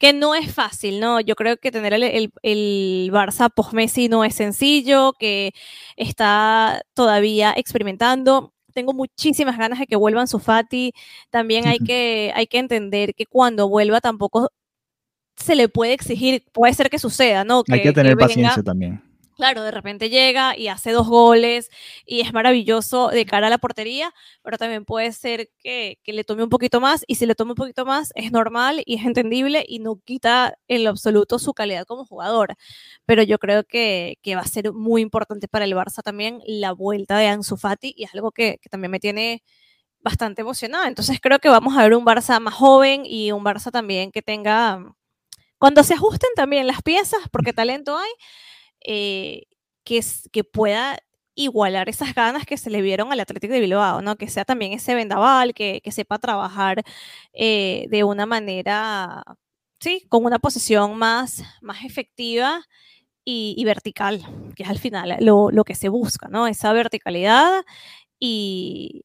que 0.00 0.14
no 0.14 0.34
es 0.34 0.52
fácil, 0.52 0.98
¿no? 0.98 1.20
Yo 1.20 1.36
creo 1.36 1.58
que 1.58 1.70
tener 1.70 1.92
el, 1.92 2.32
el, 2.42 3.10
Barça 3.12 3.50
post-Messi 3.54 4.08
no 4.08 4.24
es 4.24 4.34
sencillo, 4.34 5.12
que 5.18 5.52
está 5.94 6.80
todavía 6.94 7.52
experimentando. 7.54 8.54
Tengo 8.72 8.94
muchísimas 8.94 9.58
ganas 9.58 9.78
de 9.78 9.86
que 9.86 9.96
vuelvan 9.96 10.26
su 10.26 10.38
Fati. 10.38 10.94
También 11.28 11.68
hay 11.68 11.78
que, 11.80 12.32
hay 12.34 12.46
que 12.46 12.58
entender 12.58 13.14
que 13.14 13.26
cuando 13.26 13.68
vuelva 13.68 14.00
tampoco 14.00 14.50
se 15.36 15.54
le 15.54 15.68
puede 15.68 15.92
exigir, 15.92 16.44
puede 16.50 16.72
ser 16.72 16.88
que 16.88 16.98
suceda, 16.98 17.44
¿no? 17.44 17.62
hay 17.68 17.82
que 17.82 17.92
tener 17.92 18.16
paciencia 18.16 18.62
también 18.62 19.09
claro, 19.40 19.62
de 19.62 19.70
repente 19.70 20.10
llega 20.10 20.54
y 20.56 20.68
hace 20.68 20.92
dos 20.92 21.08
goles 21.08 21.70
y 22.04 22.20
es 22.20 22.32
maravilloso 22.34 23.08
de 23.08 23.24
cara 23.24 23.46
a 23.46 23.50
la 23.50 23.56
portería, 23.56 24.12
pero 24.42 24.58
también 24.58 24.84
puede 24.84 25.12
ser 25.12 25.50
que, 25.58 25.98
le 26.04 26.24
tome 26.24 26.42
un 26.42 26.50
poquito 26.50 26.80
más 26.80 27.04
y 27.06 27.14
si 27.14 27.24
le 27.24 27.34
toma 27.34 27.52
un 27.52 27.56
poquito 27.56 27.86
más 27.86 28.12
es 28.16 28.32
normal 28.32 28.82
y 28.84 28.96
es 28.96 29.06
entendible 29.06 29.64
y 29.66 29.78
no 29.78 29.96
quita 30.04 30.58
en 30.68 30.84
lo 30.84 30.90
absoluto 30.90 31.38
su 31.38 31.54
calidad 31.54 31.86
como 31.86 32.04
jugador. 32.04 32.54
Pero 33.06 33.22
yo 33.22 33.38
creo 33.38 33.64
que, 33.64 34.18
va 34.36 34.40
a 34.40 34.44
ser 34.46 34.72
muy 34.72 35.00
importante 35.00 35.48
para 35.48 35.64
el 35.64 35.72
Barça 35.72 36.02
también 36.02 36.40
la 36.46 36.72
vuelta 36.72 37.16
de 37.16 37.28
Ansu 37.28 37.56
Fati 37.56 37.94
y 37.96 38.04
es 38.04 38.14
algo 38.14 38.32
que, 38.32 38.58
que 38.60 38.68
también 38.68 38.90
me 38.90 39.00
tiene 39.00 39.42
bastante 40.00 40.42
emocionada. 40.42 40.88
Entonces 40.88 41.18
creo 41.20 41.38
que 41.38 41.48
vamos 41.48 41.76
a 41.76 41.82
ver 41.82 41.94
un 41.94 42.04
Barça 42.04 42.40
más 42.40 42.54
joven 42.54 43.04
y 43.06 43.32
un 43.32 43.44
Barça 43.44 43.70
también 43.70 44.12
que 44.12 44.22
tenga, 44.22 44.84
cuando 45.58 45.82
se 45.84 45.94
ajusten 45.94 46.30
también 46.36 46.66
las 46.66 46.82
piezas, 46.82 47.20
porque 47.30 47.52
talento 47.52 47.96
hay, 47.96 48.10
eh, 48.84 49.44
que, 49.84 50.44
pueda 50.44 50.98
igualar 51.34 51.88
esas 51.88 52.14
ganas 52.14 52.46
que 52.46 52.56
se 52.56 52.70
le 52.70 52.82
vieron 52.82 53.12
al 53.12 53.20
Atlético 53.20 53.54
de 53.54 53.60
Bilbao, 53.60 54.02
¿no? 54.02 54.16
Que 54.16 54.28
sea 54.28 54.44
también 54.44 54.72
ese 54.72 54.94
vendaval, 54.94 55.54
que, 55.54 55.80
que 55.82 55.92
sepa 55.92 56.18
trabajar 56.18 56.82
eh, 57.32 57.86
de 57.90 58.04
una 58.04 58.26
manera 58.26 59.24
sí, 59.80 60.06
con 60.08 60.24
una 60.24 60.38
posición 60.38 60.96
más, 60.98 61.42
más 61.62 61.84
efectiva 61.84 62.62
y, 63.24 63.62
vertical, 63.64 64.24
que 64.56 64.64
es 64.64 64.68
al 64.68 64.78
final 64.78 65.16
lo, 65.20 65.50
lo, 65.52 65.64
que 65.64 65.74
se 65.76 65.88
busca, 65.88 66.28
¿no? 66.28 66.46
Esa 66.48 66.72
verticalidad 66.72 67.62
y, 68.18 69.04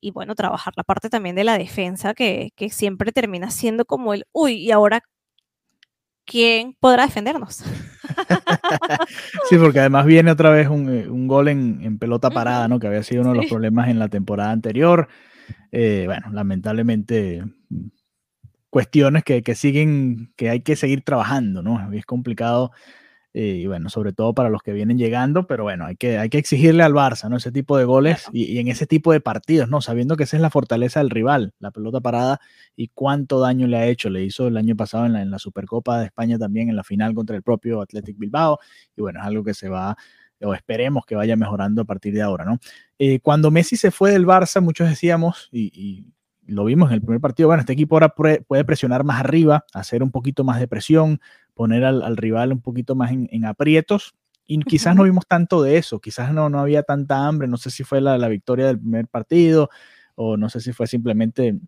y, 0.00 0.10
bueno, 0.10 0.34
trabajar 0.34 0.74
la 0.76 0.84
parte 0.84 1.08
también 1.10 1.36
de 1.36 1.44
la 1.44 1.58
defensa, 1.58 2.14
que, 2.14 2.52
que 2.56 2.70
siempre 2.70 3.12
termina 3.12 3.50
siendo 3.50 3.84
como 3.86 4.14
el, 4.14 4.26
uy, 4.32 4.54
¿y 4.56 4.72
ahora 4.72 5.02
quién 6.24 6.76
podrá 6.78 7.06
defendernos? 7.06 7.64
sí, 9.48 9.56
porque 9.58 9.80
además 9.80 10.06
viene 10.06 10.30
otra 10.30 10.50
vez 10.50 10.68
un, 10.68 10.88
eh, 10.88 11.08
un 11.08 11.26
gol 11.26 11.48
en, 11.48 11.80
en, 11.82 11.98
pelota 11.98 12.30
parada, 12.30 12.68
¿no? 12.68 12.78
Que 12.78 12.86
había 12.86 13.02
sido 13.02 13.22
uno 13.22 13.32
de 13.32 13.38
los 13.38 13.46
problemas 13.46 13.88
en 13.88 13.98
la 13.98 14.08
temporada 14.08 14.50
anterior. 14.50 15.08
Eh, 15.70 16.04
bueno, 16.06 16.30
lamentablemente 16.32 17.42
cuestiones 18.70 19.22
que, 19.22 19.42
que, 19.42 19.54
siguen, 19.54 20.32
que 20.36 20.48
hay 20.48 20.60
que 20.60 20.76
seguir 20.76 21.02
trabajando, 21.02 21.62
¿no? 21.62 21.92
Es 21.92 22.06
complicado 22.06 22.72
y 23.34 23.66
bueno, 23.66 23.88
sobre 23.88 24.12
todo 24.12 24.34
para 24.34 24.50
los 24.50 24.62
que 24.62 24.72
vienen 24.72 24.98
llegando, 24.98 25.46
pero 25.46 25.62
bueno, 25.64 25.86
hay 25.86 25.96
que, 25.96 26.18
hay 26.18 26.28
que 26.28 26.38
exigirle 26.38 26.82
al 26.82 26.92
Barça, 26.92 27.30
¿no? 27.30 27.36
Ese 27.36 27.50
tipo 27.50 27.78
de 27.78 27.84
goles 27.84 28.26
y, 28.32 28.58
en 28.58 28.68
ese 28.68 28.86
tipo 28.86 29.12
de 29.12 29.20
partidos, 29.20 29.70
¿no? 29.70 29.80
Sabiendo 29.80 30.16
que 30.16 30.24
esa 30.24 30.36
es 30.36 30.42
la 30.42 30.50
fortaleza 30.50 31.00
del 31.00 31.08
rival, 31.08 31.54
la 31.58 31.70
pelota 31.70 32.00
parada 32.00 32.40
y 32.76 32.88
cuánto 32.88 33.40
daño 33.40 33.66
le 33.66 33.78
ha 33.78 33.86
hecho. 33.86 34.10
Le 34.10 34.22
hizo 34.22 34.48
el 34.48 34.56
año 34.58 34.76
pasado 34.76 35.06
en 35.06 35.14
la, 35.14 35.22
en 35.22 35.30
la 35.30 35.38
Supercopa 35.38 35.98
de 35.98 36.06
España 36.06 36.38
también, 36.38 36.68
en 36.68 36.76
la 36.76 36.84
final 36.84 37.14
contra 37.14 37.34
el 37.34 37.42
propio 37.42 37.80
Athletic 37.80 38.18
Bilbao, 38.18 38.58
y 38.96 39.00
bueno, 39.00 39.20
es 39.20 39.26
algo 39.26 39.44
que 39.44 39.54
se 39.54 39.68
va 39.68 39.96
o 40.44 40.54
esperemos 40.54 41.06
que 41.06 41.14
vaya 41.14 41.36
mejorando 41.36 41.82
a 41.82 41.84
partir 41.84 42.12
de 42.12 42.22
ahora, 42.22 42.44
¿no? 42.44 42.58
Eh, 42.98 43.20
cuando 43.20 43.50
Messi 43.50 43.76
se 43.76 43.90
fue 43.90 44.10
del 44.10 44.26
Barça, 44.26 44.60
muchos 44.60 44.88
decíamos, 44.88 45.48
y, 45.52 45.70
y, 45.72 46.06
lo 46.44 46.64
vimos 46.64 46.90
en 46.90 46.94
el 46.94 47.00
primer 47.00 47.20
partido, 47.20 47.48
bueno, 47.48 47.60
este 47.60 47.72
equipo 47.72 47.94
ahora 47.94 48.14
puede 48.14 48.64
presionar 48.64 49.04
más 49.04 49.20
arriba, 49.20 49.64
hacer 49.72 50.02
un 50.02 50.10
poquito 50.10 50.42
más 50.42 50.58
de 50.58 50.66
presión, 50.66 51.20
poner 51.54 51.84
al, 51.84 52.16
rival 52.16 52.52
un 52.52 52.60
poquito 52.60 52.94
más 52.94 53.12
en, 53.12 53.44
aprietos. 53.44 54.14
Y 54.44 54.60
quizás 54.62 54.96
no 54.96 55.04
vimos 55.04 55.26
tanto 55.26 55.62
de 55.62 55.78
eso, 55.78 56.00
quizás 56.00 56.32
no, 56.32 56.50
no 56.50 56.58
había 56.58 56.82
tanta 56.82 57.26
hambre, 57.26 57.48
no 57.48 57.56
sé 57.56 57.70
si 57.70 57.84
fue 57.84 58.00
la, 58.00 58.28
victoria 58.28 58.66
del 58.66 58.78
primer 58.78 59.06
partido 59.06 59.70
o 60.14 60.36
no 60.36 60.48
sé 60.50 60.60
si 60.60 60.72
fue 60.72 60.86
simplemente 60.86 61.58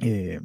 eh, 0.00 0.40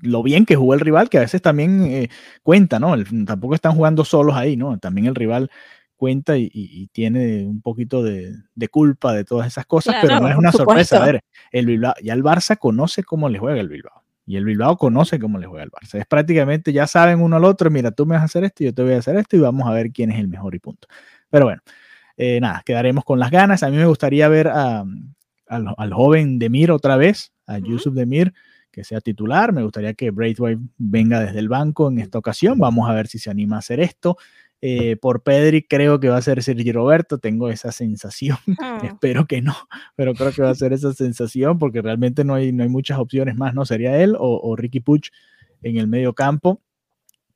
lo 0.00 0.22
bien 0.22 0.46
que 0.46 0.56
jugó 0.56 0.74
el 0.74 0.80
rival, 0.80 1.10
que 1.10 1.18
a 1.18 1.22
veces 1.22 1.42
también 1.42 1.82
eh, 1.84 2.08
cuenta, 2.42 2.78
¿no? 2.78 2.94
tampoco 3.26 3.54
están 3.54 3.74
jugando 3.74 4.04
solos 4.04 4.36
ahí, 4.36 4.56
¿no? 4.56 4.78
También 4.78 5.06
el 5.06 5.14
rival 5.14 5.50
cuenta 5.98 6.38
y, 6.38 6.88
tiene 6.92 7.44
un 7.44 7.60
poquito 7.60 8.02
de, 8.02 8.36
culpa 8.70 9.12
de 9.12 9.24
todas 9.24 9.48
esas 9.48 9.66
cosas, 9.66 9.96
pero 10.00 10.20
no 10.20 10.28
es 10.28 10.36
una 10.36 10.52
sorpresa. 10.52 11.02
A 11.02 11.06
ver, 11.06 11.24
el 11.50 11.66
Bilbao, 11.66 11.94
ya 12.02 12.14
el 12.14 12.22
Barça 12.22 12.56
conoce 12.56 13.02
cómo 13.02 13.28
le 13.28 13.38
juega 13.38 13.60
el 13.60 13.68
Bilbao. 13.68 14.04
Y 14.28 14.36
el 14.36 14.44
Bilbao 14.44 14.76
conoce 14.76 15.18
cómo 15.18 15.38
le 15.38 15.46
juega 15.46 15.64
el 15.64 15.70
Barça. 15.70 15.98
Es 15.98 16.04
prácticamente, 16.04 16.70
ya 16.70 16.86
saben 16.86 17.22
uno 17.22 17.36
al 17.36 17.46
otro, 17.46 17.70
mira, 17.70 17.92
tú 17.92 18.04
me 18.04 18.14
vas 18.14 18.20
a 18.20 18.24
hacer 18.26 18.44
esto, 18.44 18.62
yo 18.62 18.74
te 18.74 18.82
voy 18.82 18.92
a 18.92 18.98
hacer 18.98 19.16
esto 19.16 19.36
y 19.36 19.40
vamos 19.40 19.66
a 19.66 19.72
ver 19.72 19.90
quién 19.90 20.12
es 20.12 20.18
el 20.18 20.28
mejor 20.28 20.54
y 20.54 20.58
punto. 20.58 20.86
Pero 21.30 21.46
bueno, 21.46 21.62
eh, 22.18 22.38
nada, 22.38 22.62
quedaremos 22.62 23.04
con 23.06 23.18
las 23.18 23.30
ganas. 23.30 23.62
A 23.62 23.70
mí 23.70 23.78
me 23.78 23.86
gustaría 23.86 24.28
ver 24.28 24.48
a, 24.48 24.84
al, 25.46 25.92
joven 25.94 26.38
Demir 26.38 26.70
otra 26.70 26.98
vez, 26.98 27.32
a 27.46 27.58
Yusuf 27.58 27.94
Demir, 27.94 28.34
que 28.70 28.84
sea 28.84 29.00
titular. 29.00 29.54
Me 29.54 29.62
gustaría 29.62 29.94
que 29.94 30.10
Braithwaite 30.10 30.60
venga 30.76 31.20
desde 31.20 31.38
el 31.38 31.48
banco 31.48 31.88
en 31.88 31.98
esta 31.98 32.18
ocasión. 32.18 32.58
Vamos 32.58 32.90
a 32.90 32.92
ver 32.92 33.06
si 33.06 33.18
se 33.18 33.30
anima 33.30 33.56
a 33.56 33.60
hacer 33.60 33.80
esto. 33.80 34.18
Eh, 34.60 34.96
por 34.96 35.22
Pedri 35.22 35.62
creo 35.62 36.00
que 36.00 36.08
va 36.08 36.16
a 36.16 36.22
ser 36.22 36.42
Sergio 36.42 36.72
Roberto, 36.72 37.18
tengo 37.18 37.48
esa 37.48 37.70
sensación, 37.70 38.38
ah. 38.60 38.80
espero 38.82 39.26
que 39.26 39.40
no, 39.40 39.54
pero 39.94 40.14
creo 40.14 40.32
que 40.32 40.42
va 40.42 40.50
a 40.50 40.54
ser 40.56 40.72
esa 40.72 40.92
sensación 40.92 41.60
porque 41.60 41.80
realmente 41.80 42.24
no 42.24 42.34
hay, 42.34 42.50
no 42.50 42.64
hay 42.64 42.68
muchas 42.68 42.98
opciones 42.98 43.36
más, 43.36 43.54
¿no? 43.54 43.64
Sería 43.64 44.02
él 44.02 44.16
o, 44.18 44.56
Ricky 44.56 44.80
Puch 44.80 45.10
en 45.62 45.76
el 45.76 45.86
medio 45.86 46.12
campo 46.12 46.60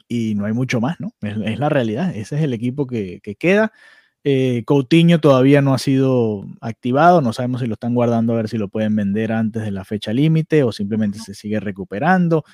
y 0.09 0.35
no 0.35 0.47
hay 0.47 0.53
mucho 0.53 0.81
más, 0.81 0.99
¿no? 0.99 1.13
Es, 1.21 1.59
la 1.61 1.69
realidad, 1.69 2.11
ese 2.17 2.37
es 2.37 2.43
el 2.43 2.55
equipo 2.55 2.89
que, 2.89 3.21
queda. 3.39 3.73
Eh, 4.25 4.63
Coutinho 4.67 5.21
todavía 5.21 5.63
no 5.63 5.75
ha 5.75 5.79
sido 5.79 6.45
activado, 6.61 7.21
no 7.21 7.33
sabemos 7.33 7.61
si 7.61 7.67
lo 7.69 7.75
están 7.75 7.95
guardando 7.95 8.33
a 8.33 8.37
ver 8.37 8.49
si 8.49 8.57
lo 8.57 8.69
pueden 8.69 8.95
vender 8.95 9.33
antes 9.33 9.63
de 9.63 9.73
la 9.73 9.85
fecha 9.85 10.13
límite 10.13 10.63
o 10.65 10.73
simplemente 10.73 11.19
se 11.21 11.35
sigue 11.35 11.61
recuperando. 11.61 12.45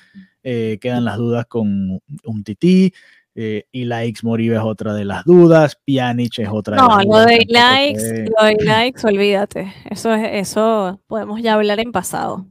Eh, 0.43 0.77
quedan 0.79 1.05
las 1.05 1.17
dudas 1.17 1.45
con 1.47 2.01
un 2.23 2.43
tití. 2.43 2.93
Eh, 3.35 3.65
y 3.71 3.85
likes 3.85 4.19
Moribe 4.23 4.55
es 4.55 4.61
otra 4.61 4.93
de 4.93 5.05
las 5.05 5.23
dudas, 5.23 5.79
Pjanic 5.85 6.39
es 6.39 6.49
otra 6.51 6.75
de 6.75 6.81
las 6.81 6.89
dudas. 6.89 7.05
No, 7.05 7.19
lo 7.19 7.25
de 7.25 7.45
likes, 7.47 8.25
lo 8.37 8.45
de 8.45 8.55
likes, 8.65 9.07
olvídate. 9.07 9.73
Eso 9.89 10.13
es, 10.13 10.47
eso 10.47 10.99
podemos 11.07 11.41
ya 11.41 11.53
hablar 11.53 11.79
en 11.79 11.91
pasado. 11.91 12.47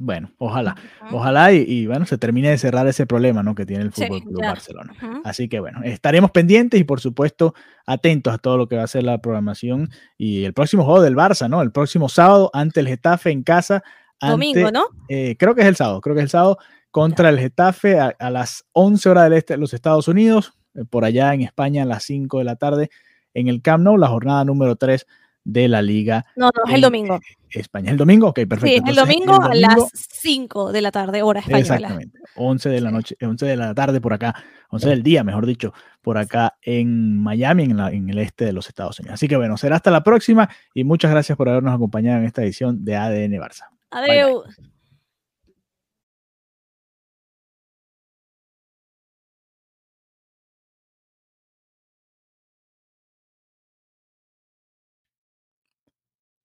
Bueno, 0.00 0.30
ojalá, 0.38 0.76
ojalá 1.10 1.52
y, 1.52 1.88
bueno, 1.88 2.06
se 2.06 2.18
termine 2.18 2.50
de 2.50 2.58
cerrar 2.58 2.86
ese 2.86 3.04
problema 3.04 3.42
¿no? 3.42 3.56
que 3.56 3.66
tiene 3.66 3.82
el 3.82 3.90
Fútbol 3.90 4.22
Club 4.22 4.40
Barcelona. 4.42 4.94
Así 5.24 5.48
que 5.48 5.58
bueno, 5.58 5.80
estaremos 5.82 6.30
pendientes 6.30 6.80
y 6.80 6.84
por 6.84 7.00
supuesto 7.00 7.52
atentos 7.84 8.32
a 8.32 8.38
todo 8.38 8.56
lo 8.56 8.68
que 8.68 8.76
va 8.76 8.84
a 8.84 8.86
ser 8.86 9.02
la 9.02 9.18
programación 9.18 9.90
y 10.16 10.44
el 10.44 10.54
próximo 10.54 10.84
juego 10.84 11.02
del 11.02 11.16
Barça, 11.16 11.50
¿no? 11.50 11.62
El 11.62 11.72
próximo 11.72 12.08
sábado 12.08 12.48
ante 12.52 12.78
el 12.78 12.86
Getafe 12.86 13.30
en 13.32 13.42
casa. 13.42 13.82
Domingo, 14.20 14.70
¿no? 14.70 14.84
Eh, 15.08 15.34
creo 15.36 15.56
que 15.56 15.62
es 15.62 15.66
el 15.66 15.74
sábado, 15.74 16.00
creo 16.00 16.14
que 16.14 16.20
es 16.20 16.26
el 16.26 16.30
sábado 16.30 16.58
contra 16.90 17.28
el 17.28 17.38
Getafe 17.38 17.98
a, 17.98 18.30
las 18.30 18.64
11 18.72 19.08
horas 19.08 19.24
del 19.24 19.34
este 19.34 19.54
de 19.54 19.58
los 19.58 19.74
Estados 19.74 20.08
Unidos, 20.08 20.54
eh, 20.74 20.84
por 20.88 21.04
allá 21.04 21.34
en 21.34 21.42
España 21.42 21.82
a 21.82 21.86
las 21.86 22.04
5 22.04 22.38
de 22.38 22.44
la 22.44 22.56
tarde 22.56 22.90
en 23.34 23.48
el 23.48 23.62
Camp 23.62 23.84
Nou, 23.84 23.96
la 23.96 24.08
jornada 24.08 24.44
número 24.44 24.76
3 24.76 25.06
de 25.44 25.68
la 25.68 25.80
Liga. 25.80 26.26
No, 26.36 26.46
no, 26.46 26.68
es 26.68 26.74
el 26.74 26.80
domingo. 26.80 27.18
España, 27.50 27.90
el 27.90 27.96
domingo, 27.96 28.28
ok, 28.28 28.40
perfecto. 28.46 28.66
Sí, 28.66 28.74
es 28.74 28.82
el 28.86 28.94
domingo, 28.94 29.42
a 29.42 29.54
las 29.54 29.90
5 29.94 30.72
de 30.72 30.82
la 30.82 30.90
tarde, 30.90 31.22
hora 31.22 31.40
española. 31.40 31.60
Exactamente, 31.60 32.18
11 32.36 32.68
de 32.68 32.80
la 32.82 32.90
noche, 32.90 33.16
11 33.20 33.46
de 33.46 33.56
la 33.56 33.74
tarde 33.74 34.00
por 34.02 34.12
acá, 34.12 34.34
11 34.70 34.88
del 34.90 35.02
día, 35.02 35.24
mejor 35.24 35.46
dicho, 35.46 35.72
por 36.02 36.18
acá 36.18 36.58
en 36.60 37.18
Miami, 37.18 37.64
en, 37.64 37.80
en 37.80 38.10
el 38.10 38.18
este 38.18 38.44
de 38.44 38.52
los 38.52 38.68
Estados 38.68 39.00
Unidos. 39.00 39.14
Así 39.14 39.28
que 39.28 39.36
bueno, 39.36 39.56
será 39.56 39.76
hasta 39.76 39.90
la 39.90 40.02
próxima 40.02 40.50
y 40.74 40.84
muchas 40.84 41.10
gracias 41.10 41.38
por 41.38 41.48
habernos 41.48 41.74
acompañado 41.74 42.18
en 42.18 42.26
esta 42.26 42.42
edición 42.42 42.84
de 42.84 42.96
ADN 42.96 43.32
Barça. 43.40 43.64
Adiós. 43.90 44.44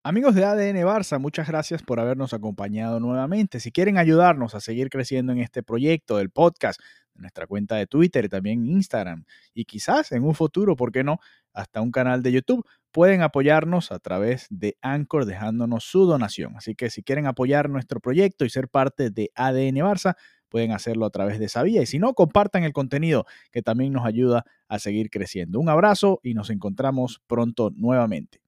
Amigos 0.05 0.35
de 0.35 0.43
ADN 0.43 0.85
Barça, 0.85 1.17
muchas 1.17 1.47
gracias 1.47 1.81
por 1.81 1.97
habernos 1.97 2.33
acompañado 2.33 2.99
nuevamente. 2.99 3.61
Si 3.61 3.71
quieren 3.71 3.97
ayudarnos 3.97 4.53
a 4.53 4.59
seguir 4.59 4.89
creciendo 4.89 5.31
en 5.31 5.39
este 5.39 5.63
proyecto 5.63 6.17
del 6.17 6.29
podcast, 6.29 6.81
en 7.15 7.21
nuestra 7.21 7.47
cuenta 7.47 7.77
de 7.77 7.87
Twitter 7.87 8.25
y 8.25 8.27
también 8.27 8.65
Instagram, 8.65 9.23
y 9.53 9.63
quizás 9.63 10.11
en 10.11 10.25
un 10.25 10.35
futuro, 10.35 10.75
¿por 10.75 10.91
qué 10.91 11.05
no?, 11.05 11.19
hasta 11.53 11.79
un 11.79 11.89
canal 11.89 12.21
de 12.21 12.33
YouTube, 12.33 12.67
pueden 12.91 13.21
apoyarnos 13.21 13.93
a 13.93 13.99
través 13.99 14.47
de 14.49 14.75
Anchor 14.81 15.23
dejándonos 15.23 15.85
su 15.85 16.05
donación. 16.05 16.57
Así 16.57 16.75
que 16.75 16.89
si 16.89 17.01
quieren 17.01 17.25
apoyar 17.25 17.69
nuestro 17.69 18.01
proyecto 18.01 18.43
y 18.43 18.49
ser 18.49 18.67
parte 18.67 19.09
de 19.09 19.31
ADN 19.35 19.77
Barça, 19.77 20.15
pueden 20.49 20.71
hacerlo 20.73 21.05
a 21.05 21.11
través 21.11 21.39
de 21.39 21.45
esa 21.45 21.63
vía. 21.63 21.81
Y 21.81 21.85
si 21.85 21.99
no, 21.99 22.13
compartan 22.13 22.65
el 22.65 22.73
contenido 22.73 23.25
que 23.53 23.61
también 23.61 23.93
nos 23.93 24.05
ayuda 24.05 24.43
a 24.67 24.79
seguir 24.79 25.09
creciendo. 25.09 25.61
Un 25.61 25.69
abrazo 25.69 26.19
y 26.23 26.33
nos 26.33 26.49
encontramos 26.49 27.21
pronto 27.25 27.71
nuevamente. 27.73 28.42